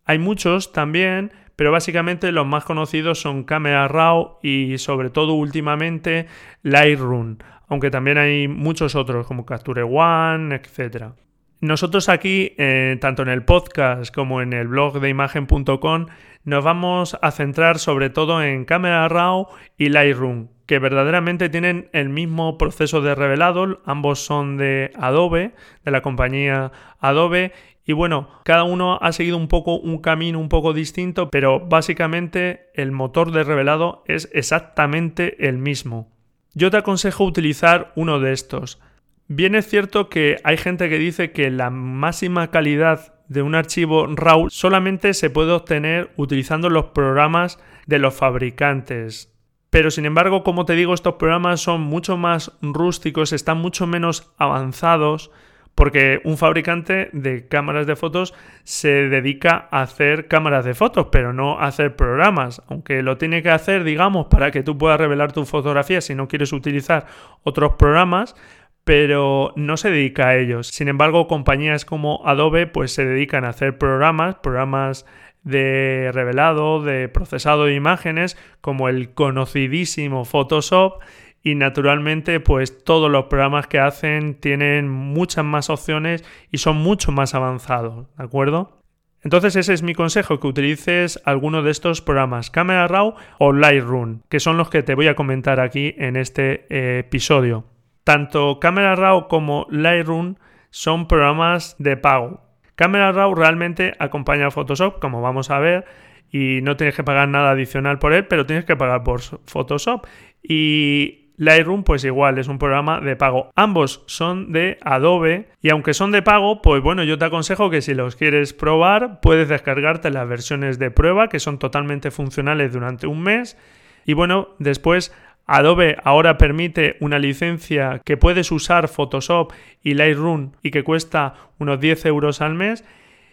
Hay 0.10 0.18
muchos 0.18 0.72
también, 0.72 1.32
pero 1.56 1.72
básicamente 1.72 2.32
los 2.32 2.48
más 2.48 2.66
conocidos 2.66 3.22
son 3.22 3.44
Camera 3.44 3.88
Raw 3.88 4.39
y 4.42 4.80
sobre 4.80 5.12
todo 5.12 5.34
últimamente 5.34 6.25
Lightroom 6.63 7.38
aunque 7.70 7.92
también 7.92 8.18
hay 8.18 8.48
muchos 8.48 8.96
otros 8.96 9.25
como 9.28 9.46
Capture 9.46 9.84
One, 9.84 10.56
etc. 10.56 11.13
Nosotros 11.62 12.10
aquí, 12.10 12.56
eh, 12.58 12.98
tanto 13.00 13.22
en 13.22 13.30
el 13.30 13.44
podcast 13.44 14.13
como 14.13 14.42
en 14.42 14.54
el 14.54 14.68
blog 14.68 15.00
de 15.00 15.10
imagen.com, 15.10 16.08
nos 16.44 16.63
vamos 16.63 17.18
a 17.22 17.32
centrar 17.32 17.78
sobre 17.78 18.10
todo 18.10 18.42
en 18.42 18.66
Camera 18.66 19.08
Raw 19.08 19.48
y 19.78 19.89
Lightroom, 19.89 20.48
que 20.66 20.80
verdaderamente 20.80 21.50
tienen 21.50 21.89
el 21.94 22.10
mismo 22.10 22.58
proceso 22.58 23.01
de 23.01 23.13
revelado, 23.13 23.82
ambos 23.86 24.20
son 24.20 24.58
de 24.58 24.92
Adobe, 24.98 25.54
de 25.84 25.92
la 25.92 26.01
compañía 26.01 26.72
Adobe, 27.00 27.54
y 27.89 27.93
bueno, 27.93 28.29
cada 28.43 28.65
uno 28.65 29.00
ha 29.01 29.12
seguido 29.12 29.36
un 29.36 29.48
poco 29.48 29.79
un 29.79 29.98
camino 29.98 30.38
un 30.38 30.48
poco 30.48 30.74
distinto, 30.74 31.31
pero 31.31 31.60
básicamente 31.60 32.69
el 32.75 32.91
motor 32.91 33.31
de 33.31 33.43
revelado 33.43 34.03
es 34.05 34.29
exactamente 34.31 35.48
el 35.48 35.58
mismo. 35.58 36.12
Yo 36.53 36.69
te 36.69 36.77
aconsejo 36.77 37.24
utilizar 37.24 37.91
uno 37.96 38.19
de 38.19 38.31
estos. 38.31 38.79
Bien 39.27 39.55
es 39.55 39.67
cierto 39.67 40.08
que 40.08 40.38
hay 40.43 40.58
gente 40.58 40.88
que 40.88 41.00
dice 41.00 41.31
que 41.31 41.50
la 41.50 41.72
máxima 41.72 42.51
calidad 42.51 43.15
de 43.27 43.41
un 43.41 43.55
archivo 43.55 44.05
RAW 44.05 44.51
solamente 44.51 45.15
se 45.15 45.31
puede 45.31 45.51
obtener 45.51 46.12
utilizando 46.15 46.69
los 46.69 46.86
programas 46.89 47.58
de 47.88 47.98
los 47.98 48.13
fabricantes. 48.13 49.34
Pero 49.72 49.89
sin 49.89 50.05
embargo, 50.05 50.43
como 50.43 50.65
te 50.65 50.75
digo, 50.75 50.93
estos 50.93 51.15
programas 51.15 51.62
son 51.62 51.81
mucho 51.81 52.17
más 52.17 52.51
rústicos, 52.62 53.34
están 53.34 53.58
mucho 53.58 53.88
menos 53.88 54.31
avanzados 54.38 55.31
porque 55.80 56.20
un 56.26 56.38
fabricante 56.38 57.10
de 57.14 57.48
cámaras 57.48 57.88
de 57.88 57.96
fotos 57.96 58.34
se 58.66 59.08
dedica 59.08 59.70
a 59.72 59.84
hacer 59.84 60.28
cámaras 60.28 60.66
de 60.66 60.74
fotos, 60.74 61.08
pero 61.10 61.32
no 61.32 61.58
a 61.58 61.68
hacer 61.68 61.96
programas, 61.96 62.62
aunque 62.68 63.02
lo 63.02 63.18
tiene 63.18 63.42
que 63.42 63.50
hacer, 63.50 63.86
digamos, 63.86 64.28
para 64.28 64.52
que 64.52 64.62
tú 64.62 64.78
puedas 64.78 65.00
revelar 65.00 65.32
tu 65.32 65.46
fotografía 65.46 66.02
si 66.02 66.16
no 66.16 66.28
quieres 66.28 66.52
utilizar 66.52 67.06
otros 67.44 67.76
programas, 67.80 68.36
pero 68.84 69.54
no 69.56 69.78
se 69.78 69.90
dedica 69.90 70.28
a 70.28 70.36
ellos. 70.36 70.68
Sin 70.68 70.90
embargo, 70.90 71.28
compañías 71.28 71.86
como 71.86 72.28
Adobe 72.28 72.68
pues 72.68 72.92
se 72.92 73.06
dedican 73.06 73.46
a 73.46 73.50
hacer 73.52 73.78
programas, 73.78 74.36
programas 74.36 75.06
de 75.44 76.12
revelado, 76.14 76.84
de 76.84 77.08
procesado 77.08 77.64
de 77.64 77.76
imágenes, 77.76 78.38
como 78.60 78.90
el 78.90 79.14
conocidísimo 79.14 80.26
Photoshop 80.26 81.02
y 81.43 81.55
naturalmente 81.55 82.39
pues 82.39 82.84
todos 82.84 83.10
los 83.10 83.25
programas 83.25 83.67
que 83.67 83.79
hacen 83.79 84.36
tienen 84.36 84.89
muchas 84.89 85.46
más 85.46 85.69
opciones 85.69 86.24
y 86.51 86.58
son 86.58 86.77
mucho 86.77 87.12
más 87.12 87.36
avanzados, 87.36 88.08
¿de 88.17 88.24
acuerdo? 88.24 88.79
Entonces 89.22 89.55
ese 89.55 89.74
es 89.74 89.84
mi 89.84 89.93
consejo, 89.93 90.39
que 90.39 90.48
utilices 90.48 91.22
alguno 91.25 91.62
de 91.62 91.72
estos 91.72 92.01
programas, 92.01 92.50
Camera 92.50 92.88
Raw 92.88 93.15
o 93.38 93.51
Lightroom, 93.51 94.22
que 94.29 94.39
son 94.39 94.58
los 94.58 94.69
que 94.69 94.84
te 94.84 94.96
voy 94.96 95.08
a 95.08 95.15
comentar 95.15 95.60
aquí 95.60 95.93
en 95.98 96.15
este 96.15 96.65
eh, 96.69 97.00
episodio. 97.00 97.65
Tanto 98.05 98.60
Camera 98.60 98.96
Raw 98.96 99.27
como 99.27 99.67
Lightroom 99.69 100.36
son 100.69 101.08
programas 101.08 101.75
de 101.79 101.98
pago. 101.98 102.41
Camera 102.75 103.12
Raw 103.12 103.36
realmente 103.36 103.93
acompaña 104.00 104.48
a 104.48 104.51
Photoshop, 104.51 105.00
como 105.00 105.22
vamos 105.22 105.51
a 105.51 105.60
ver, 105.60 105.86
y 106.31 106.62
no 106.62 106.77
tienes 106.77 106.96
que 106.96 107.03
pagar 107.03 107.27
nada 107.27 107.51
adicional 107.51 108.00
por 108.00 108.13
él, 108.13 108.25
pero 108.25 108.46
tienes 108.46 108.63
que 108.63 108.77
pagar 108.77 109.03
por 109.03 109.19
Photoshop. 109.19 110.05
Y 110.41 111.19
Lightroom 111.39 111.86
pues 111.86 112.03
igual 112.03 112.38
es 112.38 112.50
un 112.50 112.60
programa 112.60 113.00
de 113.00 113.15
pago. 113.15 113.50
Ambos 113.55 114.03
son 114.08 114.51
de 114.51 114.77
Adobe 114.81 115.48
y 115.62 115.69
aunque 115.69 115.93
son 115.93 116.12
de 116.12 116.22
pago, 116.22 116.62
pues 116.62 116.84
bueno, 116.84 117.05
yo 117.05 117.17
te 117.17 117.24
aconsejo 117.24 117.69
que 117.69 117.81
si 117.81 117.93
los 117.93 118.17
quieres 118.17 118.53
probar, 118.53 119.22
puedes 119.22 119.48
descargarte 119.48 120.10
las 120.10 120.27
versiones 120.27 120.79
de 120.79 120.91
prueba 120.91 121.29
que 121.29 121.39
son 121.39 121.58
totalmente 121.58 122.12
funcionales 122.12 122.74
durante 122.74 123.08
un 123.08 123.22
mes 123.22 123.58
y 124.05 124.13
bueno, 124.13 124.50
después 124.60 125.13
Adobe 125.46 125.96
ahora 126.03 126.38
permite 126.38 126.98
una 127.00 127.19
licencia 127.19 128.01
que 128.03 128.17
puedes 128.17 128.51
usar 128.51 128.89
Photoshop 128.89 129.53
y 129.81 129.93
Lightroom 129.93 130.51
y 130.62 130.72
que 130.72 130.84
cuesta 130.84 131.36
unos 131.58 131.79
10 131.79 132.05
euros 132.05 132.41
al 132.41 132.53
mes. 132.53 132.84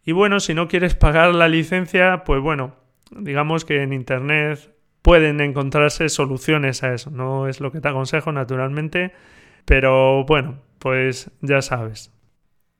Y 0.04 0.12
bueno, 0.12 0.38
si 0.38 0.54
no 0.54 0.68
quieres 0.68 0.94
pagar 0.94 1.34
la 1.34 1.48
licencia, 1.48 2.22
pues 2.24 2.40
bueno, 2.40 2.76
digamos 3.10 3.64
que 3.64 3.82
en 3.82 3.92
Internet 3.92 4.75
pueden 5.06 5.40
encontrarse 5.40 6.08
soluciones 6.08 6.82
a 6.82 6.92
eso. 6.92 7.12
No 7.12 7.46
es 7.46 7.60
lo 7.60 7.70
que 7.70 7.80
te 7.80 7.86
aconsejo, 7.86 8.32
naturalmente, 8.32 9.12
pero 9.64 10.24
bueno, 10.24 10.58
pues 10.80 11.30
ya 11.42 11.62
sabes. 11.62 12.12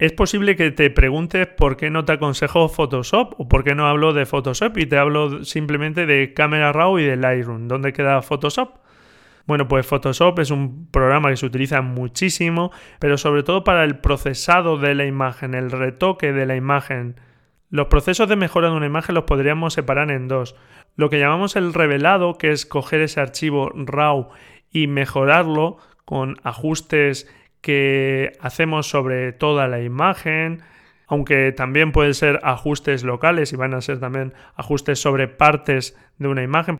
Es 0.00 0.10
posible 0.10 0.56
que 0.56 0.72
te 0.72 0.90
preguntes 0.90 1.46
por 1.46 1.76
qué 1.76 1.88
no 1.88 2.04
te 2.04 2.14
aconsejo 2.14 2.68
Photoshop 2.68 3.34
o 3.38 3.46
por 3.46 3.62
qué 3.62 3.76
no 3.76 3.86
hablo 3.86 4.12
de 4.12 4.26
Photoshop 4.26 4.76
y 4.76 4.86
te 4.86 4.98
hablo 4.98 5.44
simplemente 5.44 6.04
de 6.04 6.34
Camera 6.34 6.72
Raw 6.72 6.98
y 6.98 7.04
de 7.04 7.14
Lightroom. 7.14 7.68
¿Dónde 7.68 7.92
queda 7.92 8.20
Photoshop? 8.22 8.80
Bueno, 9.46 9.68
pues 9.68 9.86
Photoshop 9.86 10.40
es 10.40 10.50
un 10.50 10.88
programa 10.90 11.30
que 11.30 11.36
se 11.36 11.46
utiliza 11.46 11.80
muchísimo, 11.80 12.72
pero 12.98 13.18
sobre 13.18 13.44
todo 13.44 13.62
para 13.62 13.84
el 13.84 13.98
procesado 13.98 14.78
de 14.78 14.96
la 14.96 15.06
imagen, 15.06 15.54
el 15.54 15.70
retoque 15.70 16.32
de 16.32 16.46
la 16.46 16.56
imagen. 16.56 17.20
Los 17.76 17.88
procesos 17.88 18.26
de 18.26 18.36
mejora 18.36 18.70
de 18.70 18.74
una 18.74 18.86
imagen 18.86 19.14
los 19.14 19.24
podríamos 19.24 19.74
separar 19.74 20.10
en 20.10 20.28
dos 20.28 20.56
lo 20.96 21.10
que 21.10 21.18
llamamos 21.18 21.56
el 21.56 21.74
revelado, 21.74 22.38
que 22.38 22.50
es 22.50 22.64
coger 22.64 23.02
ese 23.02 23.20
archivo 23.20 23.70
RAW 23.74 24.30
y 24.72 24.86
mejorarlo 24.86 25.76
con 26.06 26.38
ajustes 26.42 27.30
que 27.60 28.32
hacemos 28.40 28.88
sobre 28.88 29.34
toda 29.34 29.68
la 29.68 29.82
imagen, 29.82 30.62
aunque 31.06 31.52
también 31.52 31.92
pueden 31.92 32.14
ser 32.14 32.40
ajustes 32.44 33.04
locales 33.04 33.52
y 33.52 33.56
van 33.56 33.74
a 33.74 33.82
ser 33.82 34.00
también 34.00 34.32
ajustes 34.54 34.98
sobre 34.98 35.28
partes 35.28 35.98
de 36.16 36.28
una 36.28 36.42
imagen. 36.42 36.78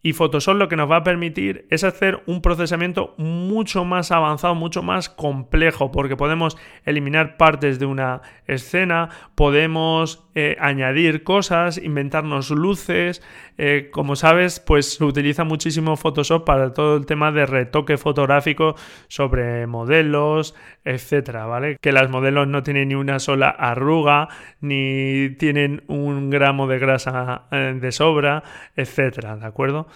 Y 0.00 0.12
Photoshop 0.12 0.56
lo 0.56 0.68
que 0.68 0.76
nos 0.76 0.88
va 0.88 0.98
a 0.98 1.02
permitir 1.02 1.66
es 1.70 1.82
hacer 1.82 2.22
un 2.26 2.40
procesamiento 2.40 3.14
mucho 3.18 3.84
más 3.84 4.12
avanzado, 4.12 4.54
mucho 4.54 4.82
más 4.82 5.08
complejo, 5.08 5.90
porque 5.90 6.16
podemos 6.16 6.56
eliminar 6.84 7.36
partes 7.36 7.80
de 7.80 7.86
una 7.86 8.22
escena, 8.46 9.08
podemos 9.34 10.28
eh, 10.36 10.56
añadir 10.60 11.24
cosas, 11.24 11.78
inventarnos 11.78 12.50
luces. 12.50 13.22
Eh, 13.56 13.88
como 13.90 14.14
sabes, 14.14 14.60
pues 14.60 14.94
se 14.94 15.04
utiliza 15.04 15.42
muchísimo 15.42 15.96
Photoshop 15.96 16.44
para 16.44 16.72
todo 16.72 16.96
el 16.96 17.04
tema 17.04 17.32
de 17.32 17.44
retoque 17.44 17.96
fotográfico 17.96 18.76
sobre 19.08 19.66
modelos, 19.66 20.54
etcétera, 20.84 21.46
¿vale? 21.46 21.76
Que 21.80 21.90
las 21.90 22.08
modelos 22.08 22.46
no 22.46 22.62
tienen 22.62 22.90
ni 22.90 22.94
una 22.94 23.18
sola 23.18 23.48
arruga, 23.48 24.28
ni 24.60 25.30
tienen 25.38 25.82
un 25.88 26.30
gramo 26.30 26.68
de 26.68 26.78
grasa 26.78 27.48
eh, 27.50 27.76
de 27.80 27.90
sobra, 27.90 28.44
etcétera, 28.76 29.36
¿de 29.36 29.46
acuerdo? 29.46 29.88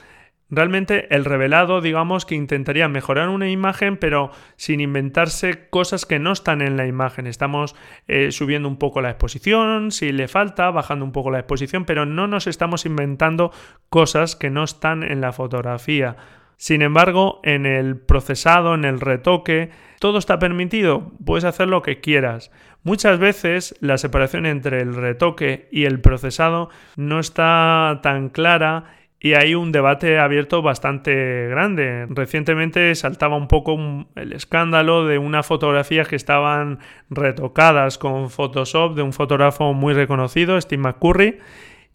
Realmente 0.55 1.07
el 1.15 1.25
revelado, 1.25 1.81
digamos 1.81 2.27
que 2.27 2.35
intentaría 2.35 2.87
mejorar 2.87 3.31
una 3.31 3.49
imagen, 3.49 3.97
pero 3.97 4.33
sin 4.57 4.81
inventarse 4.81 5.71
cosas 5.71 6.05
que 6.05 6.19
no 6.19 6.31
están 6.31 6.61
en 6.61 6.77
la 6.77 6.87
imagen. 6.87 7.27
Estamos 7.27 7.75
eh, 8.07 8.33
subiendo 8.33 8.69
un 8.69 8.77
poco 8.77 9.01
la 9.01 9.09
exposición, 9.09 9.91
si 9.93 10.13
le 10.13 10.29
falta, 10.29 10.71
bajando 10.71 11.07
un 11.07 11.13
poco 11.13 11.31
la 11.31 11.39
exposición, 11.39 11.87
pero 11.87 12.05
no 12.05 12.27
nos 12.27 12.47
estamos 12.47 12.85
inventando 12.85 13.51
cosas 13.89 14.37
que 14.37 14.51
no 14.51 14.63
están 14.65 15.03
en 15.05 15.23
la 15.23 15.33
fotografía. 15.33 16.19
Sin 16.59 16.83
embargo, 16.83 17.41
en 17.45 17.65
el 17.65 17.97
procesado, 17.97 18.75
en 18.75 18.85
el 18.85 19.01
retoque, 19.01 19.71
todo 20.01 20.19
está 20.19 20.39
permitido, 20.39 21.13
puedes 21.25 21.45
hacer 21.45 21.69
lo 21.69 21.81
que 21.81 22.01
quieras. 22.01 22.51
Muchas 22.83 23.19
veces 23.19 23.75
la 23.81 23.97
separación 23.97 24.45
entre 24.45 24.83
el 24.83 24.95
retoque 24.95 25.69
y 25.73 25.87
el 25.87 26.01
procesado 26.01 26.69
no 26.97 27.21
está 27.21 28.01
tan 28.03 28.29
clara 28.29 28.85
y 29.25 29.35
hay 29.35 29.55
un 29.55 29.71
debate 29.71 30.19
abierto 30.19 30.63
bastante 30.63 31.47
grande. 31.47 32.07
Recientemente 32.11 32.93
saltaba 32.97 33.37
un 33.37 33.47
poco 33.47 33.79
el 34.17 34.33
escándalo 34.33 35.07
de 35.07 35.19
unas 35.19 35.47
fotografías 35.47 36.09
que 36.09 36.17
estaban 36.17 36.81
retocadas 37.09 37.99
con 37.99 38.31
Photoshop 38.31 38.97
de 38.97 39.03
un 39.03 39.13
fotógrafo 39.13 39.75
muy 39.75 39.95
reconocido, 39.95 40.61
Steve 40.61 40.83
McCurry, 40.83 41.39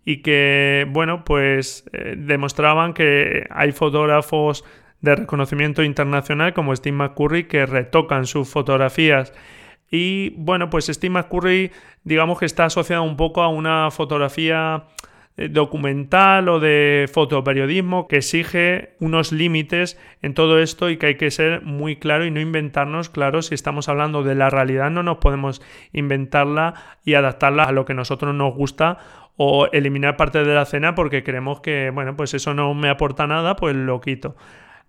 y 0.06 0.22
que, 0.22 0.88
bueno, 0.90 1.26
pues 1.26 1.84
eh, 1.92 2.16
demostraban 2.18 2.94
que 2.94 3.46
hay 3.50 3.74
fotógrafos 3.74 4.64
de 5.02 5.18
reconocimiento 5.18 5.84
internacional 5.84 6.54
como 6.54 6.74
Steve 6.74 6.96
McCurry 6.96 7.44
que 7.44 7.66
retocan 7.66 8.26
sus 8.26 8.48
fotografías. 8.48 9.34
Y 9.92 10.30
bueno, 10.38 10.70
pues 10.70 10.86
Steve 10.86 11.12
McCurry 11.12 11.72
digamos 12.06 12.40
que 12.40 12.46
está 12.46 12.66
asociado 12.66 13.04
un 13.04 13.18
poco 13.18 13.42
a 13.42 13.50
una 13.50 13.92
fotografía 13.92 14.86
documental 15.38 16.50
o 16.50 16.60
de 16.60 17.08
fotoperiodismo 17.14 18.08
que 18.08 18.18
exige 18.18 18.96
unos 19.00 19.32
límites 19.32 20.00
en 20.24 20.34
todo 20.34 20.60
esto 20.60 20.90
y 20.90 20.98
que 20.98 21.06
hay 21.06 21.16
que 21.16 21.30
ser 21.30 21.62
muy 21.62 21.96
claro 21.98 22.26
y 22.26 22.32
no 22.32 22.40
inventarnos, 22.40 23.10
claro, 23.10 23.44
si 23.44 23.54
estamos 23.54 23.88
hablando 23.88 24.24
de 24.24 24.34
la 24.34 24.50
realidad 24.50 24.90
no 24.90 25.04
nos 25.04 25.18
podemos 25.18 25.62
inventarla 25.94 26.74
y 27.06 27.14
adaptarla 27.14 27.64
a 27.66 27.72
lo 27.72 27.86
que 27.86 27.94
nosotros 27.94 28.34
nos 28.34 28.56
gusta 28.56 28.98
o 29.36 29.68
eliminar 29.72 30.18
parte 30.18 30.44
de 30.44 30.56
la 30.56 30.66
cena 30.66 30.96
porque 30.96 31.24
creemos 31.24 31.62
que, 31.62 31.92
bueno, 31.92 32.18
pues 32.18 32.34
eso 32.34 32.56
no 32.56 32.74
me 32.74 32.90
aporta 32.90 33.28
nada, 33.28 33.56
pues 33.56 33.76
lo 33.76 34.02
quito. 34.02 34.36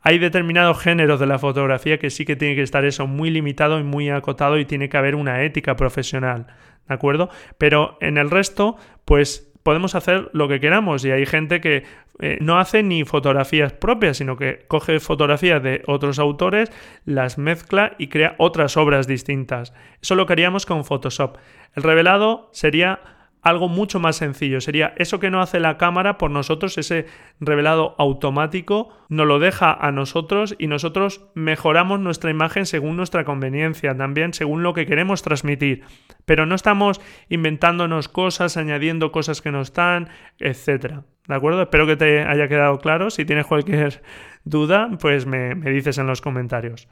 Hay 0.01 0.19
determinados 0.19 0.81
géneros 0.81 1.21
de 1.21 1.27
la 1.27 1.39
fotografía 1.39 1.99
que 1.99 2.09
sí 2.09 2.25
que 2.25 2.37
tiene 2.37 2.55
que 2.55 2.63
estar 2.63 2.85
eso 2.87 3.07
muy 3.07 3.31
limitado 3.31 3.79
y 3.79 3.83
muy 3.83 4.09
acotado 4.09 4.59
y 4.59 4.65
tiene 4.65 4.89
que 4.89 4.97
haber 4.97 5.15
una 5.15 5.43
ética 5.43 5.77
profesional, 5.77 6.47
¿de 6.89 6.95
acuerdo? 6.95 7.29
Pero 7.59 7.99
en 8.01 8.17
el 8.17 8.31
resto, 8.31 8.77
pues 9.05 9.53
podemos 9.69 9.95
hacer 9.95 10.31
lo 10.33 10.49
que 10.49 10.61
queramos 10.61 11.05
y 11.05 11.11
hay 11.11 11.27
gente 11.27 11.61
que 11.61 11.85
eh, 12.21 12.39
no 12.41 12.59
hace 12.59 12.83
ni 12.83 13.05
fotografías 13.05 13.71
propias, 13.75 14.17
sino 14.17 14.35
que 14.35 14.65
coge 14.67 14.99
fotografías 14.99 15.63
de 15.63 15.83
otros 15.87 16.19
autores, 16.19 16.73
las 17.05 17.37
mezcla 17.37 17.95
y 17.99 18.07
crea 18.07 18.35
otras 18.39 18.79
obras 18.79 19.07
distintas. 19.07 19.75
Eso 20.01 20.15
lo 20.15 20.25
queríamos 20.25 20.65
con 20.65 20.87
Photoshop. 20.87 21.37
El 21.75 21.83
revelado 21.83 22.49
sería 22.51 23.01
algo 23.43 23.69
mucho 23.69 24.01
más 24.01 24.17
sencillo. 24.17 24.61
Sería 24.61 24.95
eso 24.97 25.21
que 25.21 25.31
no 25.31 25.41
hace 25.41 25.61
la 25.61 25.77
cámara 25.79 26.19
por 26.19 26.31
nosotros, 26.31 26.79
ese 26.79 27.07
revelado 27.41 27.95
automático, 27.99 28.91
nos 29.09 29.27
lo 29.27 29.39
deja 29.39 29.73
a 29.73 29.93
nosotros 29.93 30.55
y 30.59 30.67
nosotros 30.67 31.25
mejoramos 31.35 32.01
nuestra 32.01 32.31
imagen 32.31 32.67
según 32.67 32.97
nuestra 32.97 33.25
conveniencia, 33.25 33.97
también 33.97 34.35
según 34.35 34.63
lo 34.63 34.75
que 34.75 34.87
queremos 34.87 35.23
transmitir. 35.23 35.83
Pero 36.25 36.47
no 36.47 36.55
estamos 36.55 37.01
inventándonos 37.29 38.09
cosas, 38.09 38.57
añadiendo 38.57 39.13
cosas 39.13 39.41
que 39.41 39.53
no 39.53 39.61
están, 39.61 40.09
etc. 40.39 41.01
¿De 41.27 41.35
acuerdo? 41.35 41.63
Espero 41.63 41.87
que 41.87 41.97
te 41.97 42.23
haya 42.23 42.49
quedado 42.49 42.79
claro. 42.79 43.11
Si 43.11 43.25
tienes 43.25 43.47
cualquier 43.47 44.03
duda, 44.45 44.91
pues 45.01 45.27
me, 45.27 45.55
me 45.55 45.71
dices 45.71 45.99
en 45.99 46.07
los 46.07 46.21
comentarios. 46.21 46.89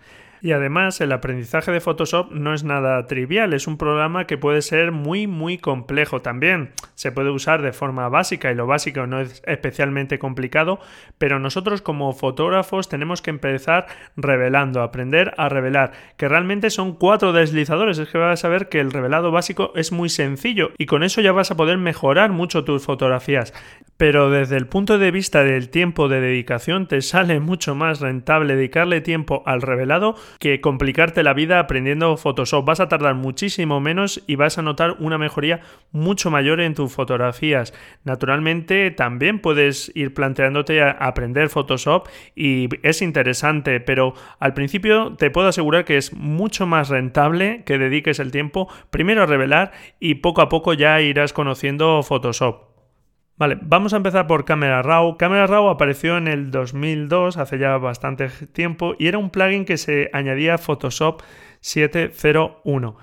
Y 0.47 0.53
además 0.53 1.01
el 1.01 1.11
aprendizaje 1.11 1.73
de 1.73 1.81
Photoshop 1.81 2.31
no 2.31 2.55
es 2.55 2.63
nada 2.63 3.05
trivial, 3.09 3.53
es 3.53 3.67
un 3.67 3.77
programa 3.77 4.29
que 4.29 4.39
puede 4.39 4.63
ser 4.63 4.93
muy 4.93 5.27
muy 5.27 5.59
complejo 5.59 6.23
también. 6.23 6.71
Se 6.95 7.11
puede 7.11 7.31
usar 7.31 7.63
de 7.63 7.73
forma 7.73 8.09
básica 8.09 8.53
y 8.53 8.55
lo 8.55 8.69
básico 8.69 9.09
no 9.09 9.21
es 9.21 9.43
especialmente 9.45 10.21
complicado, 10.21 10.79
pero 11.19 11.41
nosotros 11.41 11.83
como 11.83 12.13
fotógrafos 12.13 12.89
tenemos 12.89 13.23
que 13.23 13.31
empezar 13.31 13.89
revelando, 14.17 14.83
aprender 14.83 15.35
a 15.37 15.49
revelar, 15.49 15.91
que 16.17 16.29
realmente 16.29 16.71
son 16.71 16.95
cuatro 16.95 17.33
deslizadores, 17.33 17.99
es 17.99 18.09
que 18.09 18.19
vas 18.19 18.45
a 18.45 18.49
ver 18.49 18.69
que 18.69 18.79
el 18.79 18.93
revelado 18.93 19.33
básico 19.33 19.73
es 19.75 19.91
muy 19.91 20.09
sencillo 20.09 20.71
y 20.79 20.87
con 20.87 21.03
eso 21.03 21.21
ya 21.21 21.33
vas 21.33 21.51
a 21.51 21.57
poder 21.57 21.79
mejorar 21.79 22.31
mucho 22.31 22.63
tus 22.63 22.85
fotografías. 22.85 23.53
Pero 23.97 24.31
desde 24.31 24.59
el 24.59 24.69
punto 24.69 24.99
de 24.99 25.11
vista 25.11 25.43
del 25.43 25.71
tiempo 25.71 26.09
de 26.09 26.21
dedicación 26.21 26.87
te 26.87 27.01
sale 27.01 27.41
mucho 27.41 27.75
más 27.75 28.01
rentable 28.01 28.55
dedicarle 28.55 29.01
tiempo 29.01 29.43
al 29.45 29.61
revelado 29.61 30.15
que 30.39 30.61
complicarte 30.61 31.23
la 31.23 31.35
vida 31.35 31.59
aprendiendo 31.59 32.17
Photoshop. 32.17 32.65
Vas 32.65 32.81
a 32.81 32.89
tardar 32.89 33.15
muchísimo 33.15 33.81
menos 33.81 34.23
y 34.27 34.37
vas 34.37 34.59
a 34.59 34.63
notar 34.63 34.97
una 34.99 35.19
mejoría 35.19 35.61
mucho 35.93 36.31
mayor 36.31 36.61
en 36.61 36.75
tus 36.75 36.93
fotografías. 36.93 37.73
Naturalmente 38.05 38.91
también 38.91 39.41
puedes 39.41 39.91
ir 39.95 40.15
planteándote 40.15 40.83
a 40.83 40.91
aprender 40.91 41.49
Photoshop 41.49 42.09
y 42.35 42.69
es 42.83 43.03
interesante, 43.03 43.81
pero 43.81 44.15
al 44.39 44.55
principio 44.55 45.15
te 45.17 45.31
puedo 45.31 45.49
asegurar 45.49 45.85
que 45.85 45.97
es 45.97 46.13
mucho 46.13 46.67
más 46.67 46.89
rentable 46.89 47.63
que 47.65 47.79
dediques 47.79 48.19
el 48.19 48.31
tiempo 48.31 48.69
primero 48.91 49.23
a 49.23 49.27
revelar 49.27 49.73
y 50.01 50.17
poco 50.17 50.43
a 50.43 50.49
poco 50.49 50.75
ya 50.75 51.01
irás 51.01 51.33
conociendo 51.33 52.03
Photoshop. 52.03 52.76
Vale, 53.39 53.59
vamos 53.61 53.93
a 53.93 53.99
empezar 53.99 54.27
por 54.27 54.47
Camera 54.47 54.81
Raw. 54.81 55.19
Camera 55.19 55.47
Raw 55.47 55.69
apareció 55.69 56.17
en 56.17 56.27
el 56.27 56.51
2002, 56.51 57.37
hace 57.37 57.59
ya 57.59 57.77
bastante 57.77 58.31
tiempo, 58.31 58.95
y 58.99 59.09
era 59.09 59.19
un 59.19 59.29
plugin 59.29 59.67
que 59.67 59.77
se 59.77 60.09
añadía 60.15 60.55
a 60.55 60.59
Photoshop 60.59 61.21
701. 61.61 62.97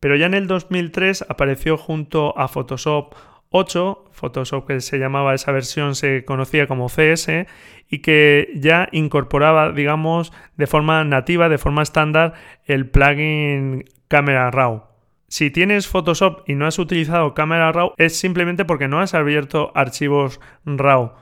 Pero 0.00 0.16
ya 0.16 0.24
en 0.24 0.32
el 0.32 0.46
2003 0.46 1.26
apareció 1.28 1.76
junto 1.76 2.38
a 2.38 2.48
Photoshop 2.48 3.14
8, 3.50 4.04
Photoshop 4.10 4.66
que 4.66 4.80
se 4.80 4.98
llamaba 4.98 5.34
esa 5.34 5.52
versión 5.52 5.94
se 5.94 6.24
conocía 6.24 6.66
como 6.66 6.88
CS 6.88 7.46
y 7.90 7.98
que 8.00 8.52
ya 8.56 8.88
incorporaba, 8.90 9.72
digamos, 9.72 10.32
de 10.56 10.66
forma 10.66 11.04
nativa, 11.04 11.50
de 11.50 11.58
forma 11.58 11.82
estándar, 11.82 12.32
el 12.64 12.88
plugin 12.88 13.84
Camera 14.08 14.50
Raw. 14.50 14.93
Si 15.28 15.50
tienes 15.50 15.88
Photoshop 15.88 16.48
y 16.48 16.54
no 16.54 16.66
has 16.66 16.78
utilizado 16.78 17.34
Camera 17.34 17.72
Raw 17.72 17.92
es 17.96 18.18
simplemente 18.18 18.64
porque 18.64 18.88
no 18.88 19.00
has 19.00 19.14
abierto 19.14 19.72
archivos 19.74 20.40
RAW. 20.64 21.14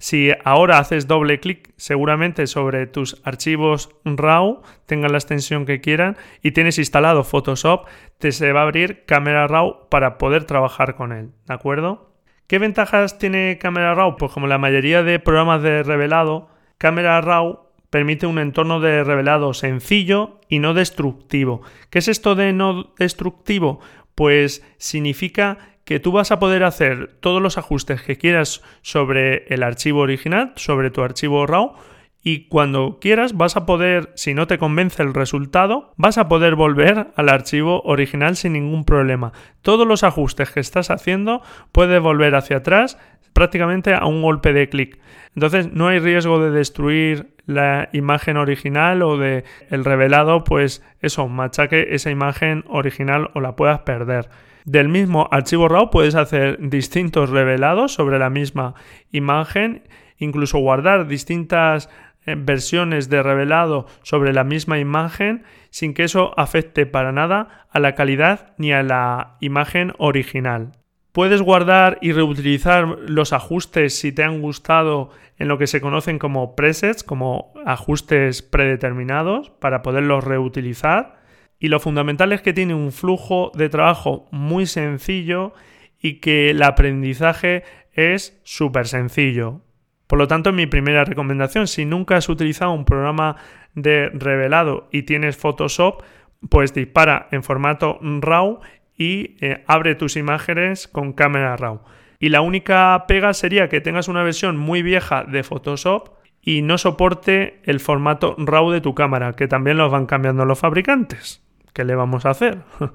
Si 0.00 0.30
ahora 0.44 0.78
haces 0.78 1.08
doble 1.08 1.40
clic 1.40 1.72
seguramente 1.76 2.46
sobre 2.46 2.86
tus 2.86 3.20
archivos 3.24 3.90
RAW, 4.04 4.62
tengan 4.86 5.10
la 5.10 5.18
extensión 5.18 5.66
que 5.66 5.80
quieran, 5.80 6.16
y 6.40 6.52
tienes 6.52 6.78
instalado 6.78 7.24
Photoshop, 7.24 7.88
te 8.18 8.30
se 8.30 8.52
va 8.52 8.60
a 8.60 8.62
abrir 8.62 9.04
Camera 9.06 9.48
Raw 9.48 9.88
para 9.88 10.16
poder 10.16 10.44
trabajar 10.44 10.94
con 10.94 11.10
él, 11.10 11.32
¿de 11.46 11.54
acuerdo? 11.54 12.12
¿Qué 12.46 12.60
ventajas 12.60 13.18
tiene 13.18 13.58
Camera 13.58 13.94
Raw? 13.94 14.16
Pues 14.16 14.30
como 14.30 14.46
la 14.46 14.56
mayoría 14.56 15.02
de 15.02 15.18
programas 15.18 15.62
de 15.62 15.82
revelado, 15.82 16.48
Camera 16.78 17.20
Raw 17.20 17.67
permite 17.90 18.26
un 18.26 18.38
entorno 18.38 18.80
de 18.80 19.04
revelado 19.04 19.54
sencillo 19.54 20.40
y 20.48 20.58
no 20.58 20.74
destructivo. 20.74 21.62
¿Qué 21.90 22.00
es 22.00 22.08
esto 22.08 22.34
de 22.34 22.52
no 22.52 22.92
destructivo? 22.98 23.80
Pues 24.14 24.64
significa 24.78 25.58
que 25.84 26.00
tú 26.00 26.12
vas 26.12 26.32
a 26.32 26.38
poder 26.38 26.64
hacer 26.64 27.16
todos 27.20 27.40
los 27.40 27.56
ajustes 27.56 28.02
que 28.02 28.16
quieras 28.16 28.62
sobre 28.82 29.44
el 29.46 29.62
archivo 29.62 30.00
original, 30.00 30.52
sobre 30.56 30.90
tu 30.90 31.02
archivo 31.02 31.46
RAW, 31.46 31.76
y 32.22 32.48
cuando 32.48 32.98
quieras 33.00 33.36
vas 33.36 33.56
a 33.56 33.64
poder, 33.64 34.10
si 34.14 34.34
no 34.34 34.46
te 34.46 34.58
convence 34.58 35.02
el 35.02 35.14
resultado, 35.14 35.94
vas 35.96 36.18
a 36.18 36.28
poder 36.28 36.56
volver 36.56 37.08
al 37.16 37.28
archivo 37.28 37.80
original 37.82 38.36
sin 38.36 38.52
ningún 38.54 38.84
problema. 38.84 39.32
Todos 39.62 39.86
los 39.86 40.02
ajustes 40.02 40.50
que 40.50 40.60
estás 40.60 40.90
haciendo 40.90 41.42
puedes 41.72 42.02
volver 42.02 42.34
hacia 42.34 42.58
atrás 42.58 42.98
prácticamente 43.32 43.94
a 43.94 44.06
un 44.06 44.22
golpe 44.22 44.52
de 44.52 44.68
clic. 44.68 44.98
Entonces 45.34 45.72
no 45.72 45.88
hay 45.88 45.98
riesgo 45.98 46.42
de 46.42 46.50
destruir 46.50 47.34
la 47.46 47.88
imagen 47.92 48.36
original 48.36 49.02
o 49.02 49.16
de 49.16 49.44
el 49.70 49.84
revelado, 49.84 50.44
pues 50.44 50.84
eso, 51.00 51.28
machaque 51.28 51.94
esa 51.94 52.10
imagen 52.10 52.64
original 52.68 53.30
o 53.34 53.40
la 53.40 53.56
puedas 53.56 53.80
perder. 53.80 54.28
Del 54.64 54.88
mismo 54.88 55.28
archivo 55.30 55.66
RAW 55.68 55.90
puedes 55.90 56.14
hacer 56.14 56.58
distintos 56.60 57.30
revelados 57.30 57.94
sobre 57.94 58.18
la 58.18 58.28
misma 58.28 58.74
imagen, 59.12 59.82
incluso 60.18 60.58
guardar 60.58 61.06
distintas 61.06 61.88
eh, 62.26 62.34
versiones 62.36 63.08
de 63.08 63.22
revelado 63.22 63.86
sobre 64.02 64.34
la 64.34 64.44
misma 64.44 64.78
imagen 64.78 65.44
sin 65.70 65.94
que 65.94 66.04
eso 66.04 66.38
afecte 66.38 66.84
para 66.84 67.12
nada 67.12 67.66
a 67.70 67.80
la 67.80 67.94
calidad 67.94 68.52
ni 68.58 68.72
a 68.72 68.82
la 68.82 69.36
imagen 69.40 69.94
original. 69.96 70.72
Puedes 71.18 71.42
guardar 71.42 71.98
y 72.00 72.12
reutilizar 72.12 72.86
los 72.86 73.32
ajustes 73.32 73.98
si 73.98 74.12
te 74.12 74.22
han 74.22 74.40
gustado 74.40 75.10
en 75.36 75.48
lo 75.48 75.58
que 75.58 75.66
se 75.66 75.80
conocen 75.80 76.16
como 76.20 76.54
presets, 76.54 77.02
como 77.02 77.52
ajustes 77.66 78.42
predeterminados, 78.42 79.50
para 79.50 79.82
poderlos 79.82 80.22
reutilizar. 80.22 81.18
Y 81.58 81.70
lo 81.70 81.80
fundamental 81.80 82.30
es 82.30 82.40
que 82.40 82.52
tiene 82.52 82.76
un 82.76 82.92
flujo 82.92 83.50
de 83.56 83.68
trabajo 83.68 84.28
muy 84.30 84.66
sencillo 84.66 85.54
y 86.00 86.20
que 86.20 86.50
el 86.50 86.62
aprendizaje 86.62 87.64
es 87.92 88.40
súper 88.44 88.86
sencillo. 88.86 89.62
Por 90.06 90.20
lo 90.20 90.28
tanto, 90.28 90.52
mi 90.52 90.66
primera 90.66 91.04
recomendación, 91.04 91.66
si 91.66 91.84
nunca 91.84 92.16
has 92.16 92.28
utilizado 92.28 92.70
un 92.70 92.84
programa 92.84 93.34
de 93.74 94.08
revelado 94.10 94.88
y 94.92 95.02
tienes 95.02 95.36
Photoshop, 95.36 96.00
pues 96.48 96.72
dispara 96.72 97.26
en 97.32 97.42
formato 97.42 97.98
RAW 98.00 98.60
y 98.98 99.36
eh, 99.40 99.64
abre 99.66 99.94
tus 99.94 100.16
imágenes 100.16 100.88
con 100.88 101.12
cámara 101.12 101.56
RAW. 101.56 101.80
Y 102.18 102.28
la 102.30 102.40
única 102.40 103.04
pega 103.06 103.32
sería 103.32 103.68
que 103.68 103.80
tengas 103.80 104.08
una 104.08 104.24
versión 104.24 104.56
muy 104.56 104.82
vieja 104.82 105.24
de 105.24 105.44
Photoshop 105.44 106.10
y 106.42 106.62
no 106.62 106.76
soporte 106.76 107.60
el 107.64 107.80
formato 107.80 108.34
RAW 108.36 108.70
de 108.72 108.80
tu 108.80 108.94
cámara, 108.94 109.34
que 109.34 109.48
también 109.48 109.76
los 109.76 109.90
van 109.90 110.06
cambiando 110.06 110.44
los 110.44 110.58
fabricantes. 110.58 111.42
¿Qué 111.72 111.84
le 111.84 111.94
vamos 111.94 112.26
a 112.26 112.30
hacer? 112.30 112.58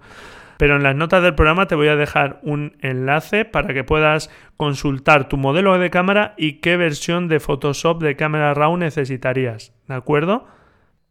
pero 0.57 0.75
en 0.75 0.83
las 0.83 0.95
notas 0.95 1.23
del 1.23 1.35
programa 1.35 1.67
te 1.67 1.75
voy 1.75 1.87
a 1.87 1.95
dejar 1.95 2.39
un 2.43 2.77
enlace 2.81 3.45
para 3.45 3.73
que 3.73 3.83
puedas 3.83 4.29
consultar 4.57 5.27
tu 5.27 5.37
modelo 5.37 5.77
de 5.77 5.89
cámara 5.89 6.33
y 6.37 6.59
qué 6.59 6.77
versión 6.77 7.27
de 7.27 7.39
Photoshop 7.39 8.01
de 8.01 8.15
Camera 8.15 8.53
Raw 8.53 8.77
necesitarías, 8.77 9.73
¿de 9.87 9.95
acuerdo? 9.95 10.47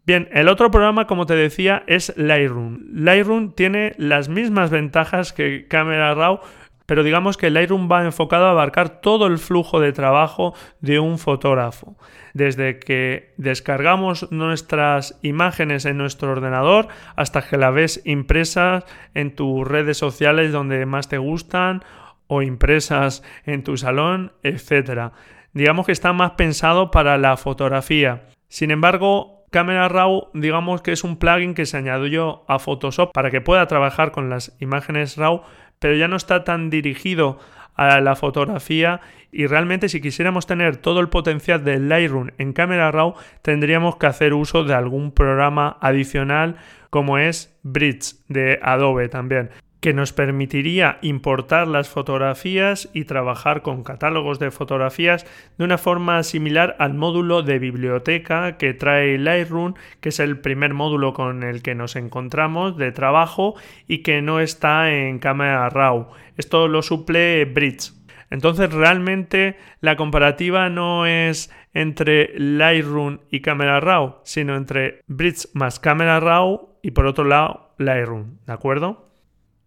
Bien, 0.04 0.28
el 0.32 0.48
otro 0.48 0.72
programa, 0.72 1.06
como 1.06 1.26
te 1.26 1.36
decía, 1.36 1.84
es 1.86 2.12
Lightroom. 2.16 2.80
Lightroom 2.92 3.52
tiene 3.52 3.94
las 3.98 4.28
mismas 4.28 4.68
ventajas 4.70 5.32
que 5.32 5.68
Camera 5.68 6.12
Raw, 6.12 6.40
pero 6.86 7.04
digamos 7.04 7.36
que 7.36 7.50
Lightroom 7.50 7.88
va 7.90 8.04
enfocado 8.04 8.46
a 8.46 8.50
abarcar 8.50 9.00
todo 9.00 9.28
el 9.28 9.38
flujo 9.38 9.78
de 9.78 9.92
trabajo 9.92 10.54
de 10.80 10.98
un 10.98 11.18
fotógrafo. 11.18 11.96
Desde 12.34 12.80
que 12.80 13.32
descargamos 13.36 14.32
nuestras 14.32 15.20
imágenes 15.22 15.84
en 15.84 15.98
nuestro 15.98 16.32
ordenador 16.32 16.88
hasta 17.14 17.42
que 17.42 17.56
la 17.56 17.70
ves 17.70 18.02
impresas 18.04 18.84
en 19.14 19.36
tus 19.36 19.66
redes 19.66 19.98
sociales 19.98 20.50
donde 20.50 20.84
más 20.84 21.08
te 21.08 21.18
gustan 21.18 21.84
o 22.26 22.42
impresas 22.42 23.22
en 23.46 23.62
tu 23.62 23.76
salón, 23.76 24.32
etc. 24.42 25.12
Digamos 25.52 25.86
que 25.86 25.92
está 25.92 26.12
más 26.12 26.32
pensado 26.32 26.90
para 26.90 27.18
la 27.18 27.36
fotografía. 27.36 28.24
Sin 28.48 28.72
embargo, 28.72 29.41
Camera 29.52 29.86
Raw, 29.88 30.30
digamos 30.32 30.80
que 30.80 30.92
es 30.92 31.04
un 31.04 31.18
plugin 31.18 31.54
que 31.54 31.66
se 31.66 31.76
añadió 31.76 32.42
a 32.48 32.58
Photoshop 32.58 33.12
para 33.12 33.30
que 33.30 33.42
pueda 33.42 33.66
trabajar 33.66 34.10
con 34.10 34.30
las 34.30 34.56
imágenes 34.58 35.16
RAW 35.16 35.42
pero 35.78 35.94
ya 35.94 36.08
no 36.08 36.16
está 36.16 36.44
tan 36.44 36.70
dirigido 36.70 37.38
a 37.74 38.00
la 38.00 38.16
fotografía 38.16 39.00
y 39.30 39.46
realmente 39.46 39.88
si 39.88 40.00
quisiéramos 40.00 40.46
tener 40.46 40.78
todo 40.78 41.00
el 41.00 41.08
potencial 41.08 41.64
del 41.64 41.88
Lightroom 41.88 42.30
en 42.38 42.52
Camera 42.54 42.90
Raw 42.90 43.14
tendríamos 43.42 43.96
que 43.96 44.06
hacer 44.06 44.32
uso 44.32 44.64
de 44.64 44.74
algún 44.74 45.12
programa 45.12 45.76
adicional 45.80 46.56
como 46.88 47.18
es 47.18 47.54
Bridge 47.62 48.14
de 48.28 48.58
Adobe 48.62 49.08
también 49.08 49.50
que 49.82 49.92
nos 49.92 50.12
permitiría 50.12 50.98
importar 51.02 51.66
las 51.66 51.88
fotografías 51.88 52.88
y 52.94 53.04
trabajar 53.04 53.62
con 53.62 53.82
catálogos 53.82 54.38
de 54.38 54.52
fotografías 54.52 55.26
de 55.58 55.64
una 55.64 55.76
forma 55.76 56.22
similar 56.22 56.76
al 56.78 56.94
módulo 56.94 57.42
de 57.42 57.58
biblioteca 57.58 58.58
que 58.58 58.74
trae 58.74 59.18
Lightroom, 59.18 59.74
que 60.00 60.10
es 60.10 60.20
el 60.20 60.38
primer 60.38 60.72
módulo 60.72 61.12
con 61.12 61.42
el 61.42 61.62
que 61.62 61.74
nos 61.74 61.96
encontramos 61.96 62.76
de 62.76 62.92
trabajo 62.92 63.56
y 63.88 64.04
que 64.04 64.22
no 64.22 64.38
está 64.38 64.92
en 64.92 65.18
Camera 65.18 65.68
Raw. 65.68 66.10
Esto 66.36 66.68
lo 66.68 66.82
suple 66.82 67.44
Bridge. 67.44 67.90
Entonces 68.30 68.72
realmente 68.72 69.56
la 69.80 69.96
comparativa 69.96 70.68
no 70.68 71.06
es 71.06 71.52
entre 71.74 72.38
Lightroom 72.38 73.18
y 73.32 73.40
Camera 73.40 73.80
Raw, 73.80 74.20
sino 74.22 74.54
entre 74.54 75.00
Bridge 75.08 75.48
más 75.54 75.80
Camera 75.80 76.20
Raw 76.20 76.78
y 76.82 76.92
por 76.92 77.06
otro 77.06 77.24
lado 77.24 77.74
Lightroom, 77.78 78.38
¿de 78.46 78.52
acuerdo? 78.52 79.11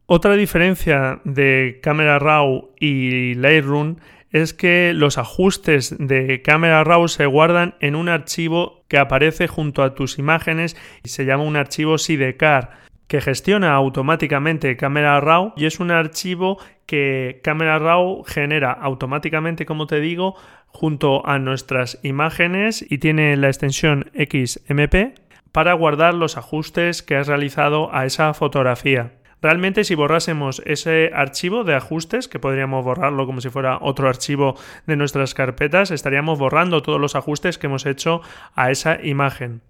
Otra 0.08 0.36
diferencia 0.36 1.20
de 1.24 1.80
Camera 1.82 2.20
Raw 2.20 2.70
y 2.80 3.34
Lightroom 3.34 3.96
es 4.30 4.54
que 4.54 4.92
los 4.94 5.18
ajustes 5.18 5.96
de 5.98 6.44
Camera 6.44 6.84
Raw 6.84 7.08
se 7.08 7.26
guardan 7.26 7.74
en 7.80 7.96
un 7.96 8.08
archivo 8.08 8.84
que 8.88 9.00
aparece 9.00 9.48
junto 9.48 9.82
a 9.82 9.96
tus 9.96 10.20
imágenes 10.20 10.78
y 11.04 11.10
se 11.10 11.26
llama 11.26 11.44
un 11.44 11.56
archivo 11.56 11.98
Sidecar 11.98 12.86
que 13.08 13.20
gestiona 13.20 13.74
automáticamente 13.74 14.78
Camera 14.78 15.20
Raw 15.22 15.54
y 15.58 15.66
es 15.66 15.80
un 15.80 15.90
archivo 15.90 16.60
que 16.86 17.40
Camera 17.44 17.80
Raw 17.80 18.24
genera 18.28 18.74
automáticamente, 18.74 19.66
como 19.66 19.88
te 19.88 20.00
digo, 20.00 20.36
junto 20.68 21.28
a 21.28 21.40
nuestras 21.40 22.00
imágenes 22.04 22.86
y 22.88 23.00
tiene 23.00 23.36
la 23.38 23.48
extensión 23.48 24.12
XMP 24.14 25.18
para 25.52 25.74
guardar 25.74 26.14
los 26.14 26.38
ajustes 26.38 27.02
que 27.02 27.16
has 27.16 27.28
realizado 27.28 27.92
a 27.92 28.06
esa 28.06 28.36
fotografía. 28.36 29.14
Realmente 29.46 29.84
si 29.84 29.94
borrásemos 29.94 30.64
ese 30.66 31.12
archivo 31.14 31.64
de 31.64 31.76
ajustes, 31.76 32.28
que 32.28 32.40
podríamos 32.40 32.84
borrarlo 32.84 33.28
como 33.28 33.42
si 33.42 33.52
fuera 33.52 33.78
otro 33.80 34.10
archivo 34.10 34.56
de 34.88 34.96
nuestras 34.96 35.36
carpetas, 35.36 35.92
estaríamos 35.92 36.40
borrando 36.40 36.82
todos 36.82 37.00
los 37.00 37.16
ajustes 37.16 37.60
que 37.60 37.68
hemos 37.68 37.86
hecho 37.86 38.22
a 38.56 38.72
esa 38.72 39.00
imagen. 39.04 39.62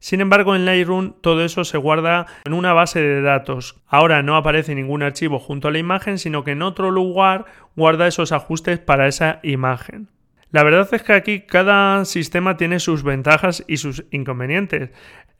Sin 0.00 0.20
embargo, 0.20 0.56
en 0.56 0.64
Lightroom 0.64 1.12
todo 1.20 1.44
eso 1.44 1.62
se 1.62 1.78
guarda 1.78 2.26
en 2.44 2.52
una 2.52 2.72
base 2.72 3.00
de 3.00 3.22
datos. 3.22 3.80
Ahora 3.86 4.24
no 4.24 4.34
aparece 4.34 4.74
ningún 4.74 5.04
archivo 5.04 5.38
junto 5.38 5.68
a 5.68 5.70
la 5.70 5.78
imagen, 5.78 6.18
sino 6.18 6.42
que 6.42 6.50
en 6.50 6.62
otro 6.62 6.90
lugar 6.90 7.44
guarda 7.76 8.08
esos 8.08 8.32
ajustes 8.32 8.80
para 8.80 9.06
esa 9.06 9.38
imagen. 9.44 10.08
La 10.52 10.64
verdad 10.64 10.86
es 10.92 11.02
que 11.02 11.14
aquí 11.14 11.40
cada 11.40 12.04
sistema 12.04 12.58
tiene 12.58 12.78
sus 12.78 13.02
ventajas 13.02 13.64
y 13.68 13.78
sus 13.78 14.04
inconvenientes. 14.10 14.90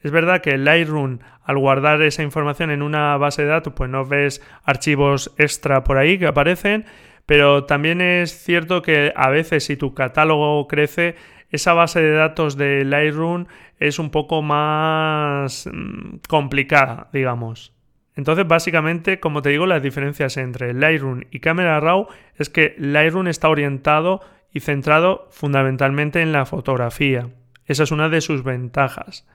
Es 0.03 0.11
verdad 0.11 0.41
que 0.41 0.59
Lightroom, 0.59 1.21
al 1.45 1.59
guardar 1.59 2.03
esa 2.03 2.23
información 2.23 2.71
en 2.71 2.83
una 2.83 3.17
base 3.17 3.43
de 3.43 3.49
datos, 3.49 3.73
pues 3.75 3.89
no 3.89 4.05
ves 4.05 4.43
archivos 4.65 5.33
extra 5.39 5.85
por 5.85 5.99
ahí 5.99 6.19
que 6.19 6.27
aparecen, 6.27 6.85
pero 7.27 7.65
también 7.65 8.01
es 8.01 8.43
cierto 8.43 8.83
que 8.83 9.13
a 9.15 9.31
veces 9.31 9.65
si 9.65 9.77
tu 9.77 9.95
catálogo 9.95 10.67
crece, 10.67 11.15
esa 11.51 11.75
base 11.75 12.01
de 12.01 12.13
datos 12.13 12.57
de 12.57 12.85
Lightroom 12.85 13.47
es 13.79 13.99
un 13.99 14.11
poco 14.11 14.43
más 14.43 15.69
mm, 15.73 16.17
complicada, 16.29 17.09
digamos. 17.13 17.75
Entonces, 18.15 18.47
básicamente, 18.47 19.21
como 19.21 19.41
te 19.41 19.51
digo, 19.51 19.67
las 19.67 19.83
diferencias 19.83 20.37
entre 20.37 20.75
Lightroom 20.75 21.23
y 21.31 21.41
Camera 21.41 21.81
Raw 21.81 22.09
es 22.37 22.49
que 22.51 22.75
Lightroom 22.79 23.29
está 23.29 23.49
orientado 23.49 24.21
y 24.53 24.61
centrado 24.61 25.29
fundamentalmente 25.31 26.21
en 26.21 26.33
la 26.33 26.45
fotografía. 26.45 27.31
Esa 27.67 27.85
es 27.85 27.91
una 27.91 28.09
de 28.09 28.21
sus 28.21 28.43
ventajas. 28.43 29.27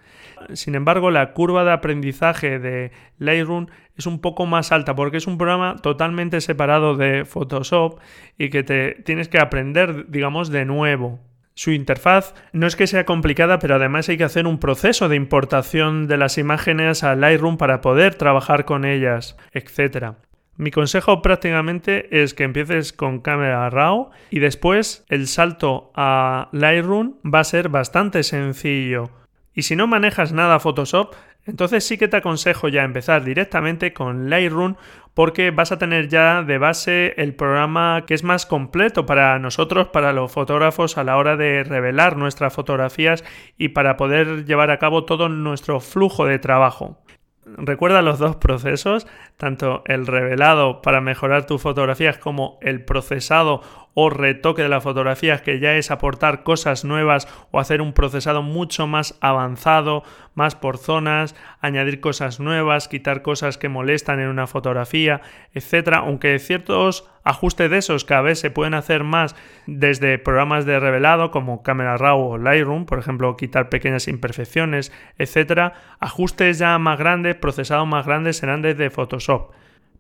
Sin 0.54 0.76
embargo, 0.76 1.12
la 1.12 1.34
curva 1.34 1.63
de 1.63 1.71
aprendizaje 1.71 2.60
de 2.60 2.91
Lightroom 3.19 3.67
es 3.95 4.06
un 4.06 4.19
poco 4.19 4.45
más 4.45 4.71
alta 4.71 4.95
porque 4.95 5.17
es 5.17 5.28
un 5.28 5.38
programa 5.38 5.76
totalmente 5.78 6.41
separado 6.41 6.95
de 6.95 7.26
Photoshop 7.26 8.00
y 8.38 8.50
que 8.50 8.63
te 8.63 9.02
tienes 9.06 9.28
que 9.28 9.39
aprender, 9.39 10.10
digamos, 10.10 10.50
de 10.50 10.65
nuevo. 10.65 11.19
Su 11.58 11.71
interfaz 11.71 12.36
no 12.54 12.67
es 12.67 12.76
que 12.76 12.86
sea 12.86 13.06
complicada, 13.06 13.58
pero 13.58 13.76
además 13.76 14.08
hay 14.10 14.17
que 14.17 14.23
hacer 14.23 14.45
un 14.45 14.60
proceso 14.60 15.10
de 15.10 15.15
importación 15.15 16.06
de 16.06 16.17
las 16.17 16.38
imágenes 16.38 17.04
a 17.04 17.15
Lightroom 17.15 17.58
para 17.58 17.82
poder 17.82 18.13
trabajar 18.13 18.65
con 18.65 18.86
ellas, 18.86 19.38
etc. 19.54 20.13
Mi 20.58 20.69
consejo 20.69 21.23
prácticamente 21.23 22.21
es 22.23 22.36
que 22.36 22.43
empieces 22.43 22.93
con 22.93 23.21
Camera 23.21 23.69
Raw 23.71 24.12
y 24.30 24.38
después 24.38 25.04
el 25.10 25.28
salto 25.28 25.91
a 25.95 26.50
Lightroom 26.52 27.15
va 27.26 27.39
a 27.39 27.43
ser 27.43 27.69
bastante 27.69 28.21
sencillo. 28.21 29.10
Y 29.57 29.63
si 29.63 29.75
no 29.75 29.87
manejas 29.87 30.33
nada 30.33 30.59
Photoshop, 30.59 31.15
entonces 31.47 31.83
sí 31.83 31.97
que 31.97 32.07
te 32.07 32.17
aconsejo 32.17 32.67
ya 32.67 32.83
empezar 32.83 33.23
directamente 33.23 33.91
con 33.91 34.29
Lightroom 34.29 34.75
porque 35.15 35.49
vas 35.49 35.71
a 35.71 35.79
tener 35.79 36.09
ya 36.09 36.43
de 36.43 36.59
base 36.59 37.15
el 37.17 37.33
programa 37.33 38.03
que 38.05 38.13
es 38.13 38.23
más 38.23 38.45
completo 38.45 39.07
para 39.07 39.39
nosotros, 39.39 39.87
para 39.87 40.13
los 40.13 40.31
fotógrafos 40.31 40.99
a 40.99 41.03
la 41.03 41.17
hora 41.17 41.37
de 41.37 41.63
revelar 41.63 42.17
nuestras 42.17 42.53
fotografías 42.53 43.23
y 43.57 43.69
para 43.69 43.97
poder 43.97 44.45
llevar 44.45 44.69
a 44.69 44.77
cabo 44.77 45.05
todo 45.05 45.27
nuestro 45.27 45.79
flujo 45.79 46.27
de 46.27 46.37
trabajo. 46.37 47.01
Recuerda 47.47 48.03
los 48.03 48.19
dos 48.19 48.35
procesos, 48.35 49.07
tanto 49.37 49.81
el 49.87 50.05
revelado 50.05 50.83
para 50.83 51.01
mejorar 51.01 51.47
tus 51.47 51.61
fotografías 51.61 52.19
como 52.19 52.59
el 52.61 52.85
procesado 52.85 53.61
o 53.99 54.12
retoque 54.12 54.62
de 54.62 54.69
las 54.69 54.83
fotografías, 54.83 55.41
que 55.41 55.60
ya 55.60 55.73
es 55.73 55.89
aportar 55.89 56.43
cosas 56.43 56.86
nuevas 56.86 57.27
o 57.49 57.60
hacer 57.60 57.81
un 57.81 57.93
procesado 57.93 58.43
mucho 58.43 58.86
más 58.86 59.17
avanzado, 59.21 60.03
más 60.36 60.53
por 60.53 60.77
zonas, 60.77 61.36
añadir 61.62 61.99
cosas 61.99 62.39
nuevas, 62.39 62.88
quitar 62.88 63.23
cosas 63.23 63.57
que 63.57 63.69
molestan 63.69 64.19
en 64.19 64.27
una 64.27 64.45
fotografía, 64.45 65.21
etcétera, 65.51 65.97
aunque 65.97 66.38
ciertos 66.38 67.10
ajustes 67.23 67.71
de 67.71 67.79
esos 67.79 68.05
cada 68.05 68.21
vez 68.21 68.38
se 68.39 68.51
pueden 68.51 68.75
hacer 68.75 69.03
más 69.03 69.36
desde 69.65 70.19
programas 70.19 70.67
de 70.67 70.79
revelado 70.79 71.31
como 71.31 71.63
Camera 71.63 71.97
Raw 71.97 72.19
o 72.19 72.38
Lightroom, 72.38 72.86
por 72.86 72.99
ejemplo, 72.99 73.36
quitar 73.36 73.69
pequeñas 73.69 74.07
imperfecciones, 74.07 74.91
etcétera, 75.17 75.73
ajustes 75.99 76.60
ya 76.60 76.77
más 76.77 76.99
grandes, 76.99 77.36
procesados 77.36 77.88
más 77.88 78.05
grandes 78.05 78.38
serán 78.38 78.62
desde 78.62 78.91
Photoshop. 78.91 79.53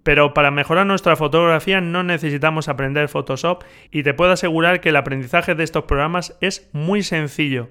Pero 0.03 0.33
para 0.33 0.51
mejorar 0.51 0.85
nuestra 0.85 1.15
fotografía 1.15 1.81
no 1.81 2.03
necesitamos 2.03 2.69
aprender 2.69 3.09
Photoshop 3.09 3.63
y 3.91 4.03
te 4.03 4.13
puedo 4.13 4.31
asegurar 4.31 4.79
que 4.79 4.89
el 4.89 4.95
aprendizaje 4.95 5.55
de 5.55 5.63
estos 5.63 5.83
programas 5.83 6.37
es 6.41 6.69
muy 6.73 7.03
sencillo. 7.03 7.69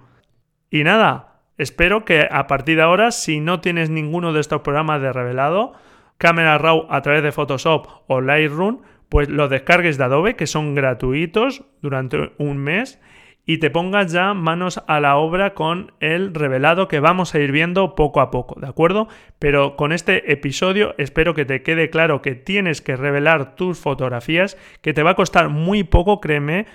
Y 0.71 0.85
nada, 0.85 1.41
espero 1.57 2.05
que 2.05 2.29
a 2.31 2.47
partir 2.47 2.77
de 2.77 2.83
ahora, 2.83 3.11
si 3.11 3.41
no 3.41 3.61
tienes 3.61 3.89
ninguno 3.91 4.33
de 4.33 4.41
estos 4.41 4.61
programas 4.61 5.01
de 5.01 5.13
revelado, 5.13 5.73
Camera 6.19 6.59
Raw 6.59 6.87
a 6.91 7.03
través 7.03 7.23
de 7.23 7.33
Photoshop 7.33 7.87
o 8.07 8.21
Lightroom, 8.21 8.83
pues 9.09 9.29
los 9.29 9.51
descargues 9.51 9.99
de 9.99 10.05
Adobe, 10.05 10.37
que 10.37 10.47
son 10.47 10.75
gratuitos 10.75 11.65
durante 11.81 12.33
un 12.39 12.59
mes 12.59 13.01
y 13.47 13.59
te 13.59 13.71
pongas 13.71 14.13
ya 14.13 14.35
manos 14.35 14.83
a 14.89 14.99
la 14.99 15.17
obra 15.17 15.55
con 15.55 15.93
el 16.01 16.35
revelado 16.35 16.89
que 16.89 16.99
vamos 16.99 17.35
a 17.35 17.39
ir 17.39 17.53
viendo 17.53 17.95
poco 17.95 18.21
a 18.21 18.33
poco, 18.33 18.61
¿de 18.61 18.67
acuerdo? 18.67 19.07
Pero 19.39 19.77
con 19.77 19.93
este 19.93 20.33
episodio 20.33 20.97
espero 20.99 21.33
que 21.35 21.45
te 21.45 21.63
quede 21.63 21.89
claro 21.89 22.21
que 22.23 22.35
tienes 22.35 22.83
que 22.83 22.97
revelar 22.97 23.55
tus 23.55 23.79
fotografías, 23.79 24.59
que 24.83 24.93
te 24.93 25.05
va 25.05 25.13
a 25.13 25.17
costar 25.17 25.49
muy 25.49 25.85
poco, 25.85 26.21
créeme, 26.21 26.67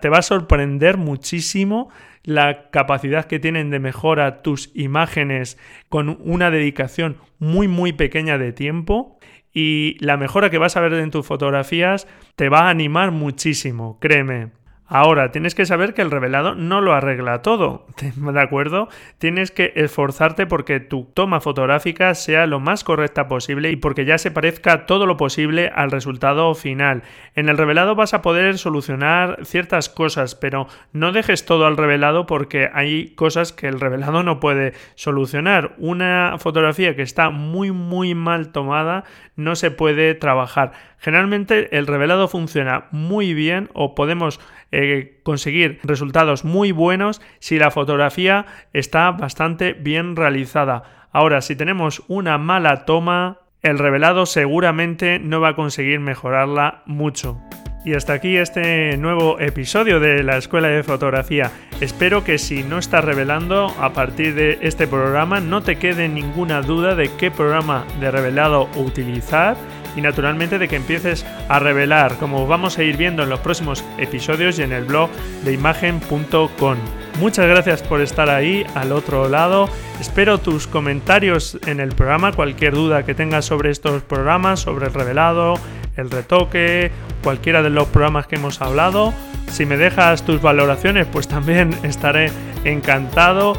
te 0.00 0.08
va 0.08 0.18
a 0.18 0.22
sorprender 0.22 0.96
muchísimo 0.96 1.90
la 2.24 2.70
capacidad 2.70 3.26
que 3.26 3.38
tienen 3.38 3.70
de 3.70 3.78
mejora 3.78 4.42
tus 4.42 4.72
imágenes 4.74 5.58
con 5.88 6.18
una 6.22 6.50
dedicación 6.50 7.18
muy 7.38 7.68
muy 7.68 7.92
pequeña 7.92 8.36
de 8.36 8.52
tiempo 8.52 9.18
y 9.52 9.96
la 10.00 10.16
mejora 10.16 10.50
que 10.50 10.58
vas 10.58 10.76
a 10.76 10.80
ver 10.80 10.92
en 10.94 11.10
tus 11.10 11.26
fotografías 11.26 12.08
te 12.34 12.48
va 12.48 12.66
a 12.66 12.70
animar 12.70 13.10
muchísimo, 13.12 13.98
créeme. 14.00 14.59
Ahora, 14.92 15.30
tienes 15.30 15.54
que 15.54 15.66
saber 15.66 15.94
que 15.94 16.02
el 16.02 16.10
revelado 16.10 16.56
no 16.56 16.80
lo 16.80 16.94
arregla 16.94 17.42
todo, 17.42 17.86
¿de 18.16 18.40
acuerdo? 18.40 18.88
Tienes 19.18 19.52
que 19.52 19.72
esforzarte 19.76 20.46
porque 20.46 20.80
tu 20.80 21.04
toma 21.14 21.40
fotográfica 21.40 22.12
sea 22.16 22.46
lo 22.46 22.58
más 22.58 22.82
correcta 22.82 23.28
posible 23.28 23.70
y 23.70 23.76
porque 23.76 24.04
ya 24.04 24.18
se 24.18 24.32
parezca 24.32 24.86
todo 24.86 25.06
lo 25.06 25.16
posible 25.16 25.70
al 25.72 25.92
resultado 25.92 26.52
final. 26.56 27.04
En 27.36 27.48
el 27.48 27.56
revelado 27.56 27.94
vas 27.94 28.14
a 28.14 28.22
poder 28.22 28.58
solucionar 28.58 29.38
ciertas 29.44 29.88
cosas, 29.88 30.34
pero 30.34 30.66
no 30.92 31.12
dejes 31.12 31.46
todo 31.46 31.66
al 31.66 31.76
revelado 31.76 32.26
porque 32.26 32.68
hay 32.72 33.14
cosas 33.14 33.52
que 33.52 33.68
el 33.68 33.78
revelado 33.78 34.24
no 34.24 34.40
puede 34.40 34.72
solucionar. 34.96 35.76
Una 35.78 36.34
fotografía 36.40 36.96
que 36.96 37.02
está 37.02 37.30
muy 37.30 37.70
muy 37.70 38.16
mal 38.16 38.50
tomada 38.50 39.04
no 39.36 39.54
se 39.54 39.70
puede 39.70 40.16
trabajar. 40.16 40.72
Generalmente 40.98 41.78
el 41.78 41.86
revelado 41.86 42.26
funciona 42.26 42.88
muy 42.90 43.34
bien 43.34 43.70
o 43.72 43.94
podemos 43.94 44.40
eh, 44.72 45.20
conseguir 45.22 45.80
resultados 45.82 46.44
muy 46.44 46.72
buenos 46.72 47.20
si 47.38 47.58
la 47.58 47.70
fotografía 47.70 48.46
está 48.72 49.10
bastante 49.10 49.72
bien 49.72 50.16
realizada. 50.16 51.08
Ahora, 51.12 51.40
si 51.40 51.56
tenemos 51.56 52.02
una 52.08 52.38
mala 52.38 52.84
toma, 52.84 53.38
el 53.62 53.78
revelado 53.78 54.26
seguramente 54.26 55.18
no 55.18 55.40
va 55.40 55.50
a 55.50 55.56
conseguir 55.56 56.00
mejorarla 56.00 56.82
mucho. 56.86 57.40
Y 57.84 57.94
hasta 57.94 58.12
aquí 58.12 58.36
este 58.36 58.96
nuevo 58.98 59.40
episodio 59.40 60.00
de 60.00 60.22
la 60.22 60.36
Escuela 60.36 60.68
de 60.68 60.82
Fotografía. 60.82 61.50
Espero 61.80 62.24
que 62.24 62.36
si 62.36 62.62
no 62.62 62.78
estás 62.78 63.04
revelando 63.04 63.74
a 63.80 63.94
partir 63.94 64.34
de 64.34 64.58
este 64.60 64.86
programa 64.86 65.40
no 65.40 65.62
te 65.62 65.76
quede 65.76 66.08
ninguna 66.08 66.60
duda 66.60 66.94
de 66.94 67.10
qué 67.16 67.30
programa 67.30 67.86
de 67.98 68.10
revelado 68.10 68.68
utilizar 68.76 69.56
y 69.96 70.00
naturalmente 70.00 70.58
de 70.58 70.68
que 70.68 70.76
empieces 70.76 71.24
a 71.48 71.58
revelar, 71.58 72.16
como 72.16 72.46
vamos 72.46 72.78
a 72.78 72.82
ir 72.82 72.96
viendo 72.96 73.22
en 73.22 73.30
los 73.30 73.40
próximos 73.40 73.84
episodios 73.98 74.58
y 74.58 74.62
en 74.62 74.72
el 74.72 74.84
blog 74.84 75.10
de 75.44 75.52
imagen.com. 75.52 76.76
Muchas 77.18 77.46
gracias 77.46 77.82
por 77.82 78.00
estar 78.00 78.30
ahí 78.30 78.64
al 78.74 78.92
otro 78.92 79.28
lado. 79.28 79.68
Espero 80.00 80.38
tus 80.38 80.66
comentarios 80.66 81.58
en 81.66 81.80
el 81.80 81.90
programa, 81.90 82.32
cualquier 82.32 82.74
duda 82.74 83.04
que 83.04 83.14
tengas 83.14 83.44
sobre 83.44 83.70
estos 83.70 84.02
programas, 84.02 84.60
sobre 84.60 84.86
el 84.86 84.94
revelado, 84.94 85.54
el 85.96 86.10
retoque, 86.10 86.90
cualquiera 87.22 87.62
de 87.62 87.70
los 87.70 87.88
programas 87.88 88.26
que 88.26 88.36
hemos 88.36 88.62
hablado. 88.62 89.12
Si 89.50 89.66
me 89.66 89.76
dejas 89.76 90.24
tus 90.24 90.40
valoraciones, 90.40 91.06
pues 91.06 91.28
también 91.28 91.76
estaré 91.82 92.30
encantado. 92.64 93.54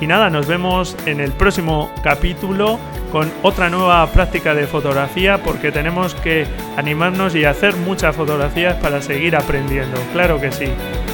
Y 0.00 0.06
nada, 0.06 0.30
nos 0.30 0.46
vemos 0.46 0.96
en 1.06 1.20
el 1.20 1.32
próximo 1.32 1.90
capítulo 2.02 2.78
con 3.12 3.30
otra 3.42 3.68
nueva 3.68 4.06
práctica 4.12 4.54
de 4.54 4.66
fotografía 4.66 5.42
porque 5.42 5.72
tenemos 5.72 6.14
que 6.14 6.46
animarnos 6.76 7.34
y 7.34 7.44
hacer 7.44 7.76
muchas 7.76 8.16
fotografías 8.16 8.76
para 8.76 9.02
seguir 9.02 9.36
aprendiendo. 9.36 9.98
Claro 10.12 10.40
que 10.40 10.52
sí. 10.52 10.66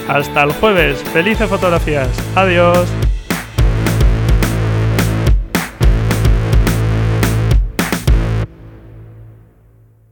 Hasta 0.09 0.43
el 0.45 0.53
jueves. 0.53 1.03
Felices 1.13 1.49
fotografías. 1.49 2.09
Adiós. 2.37 3.06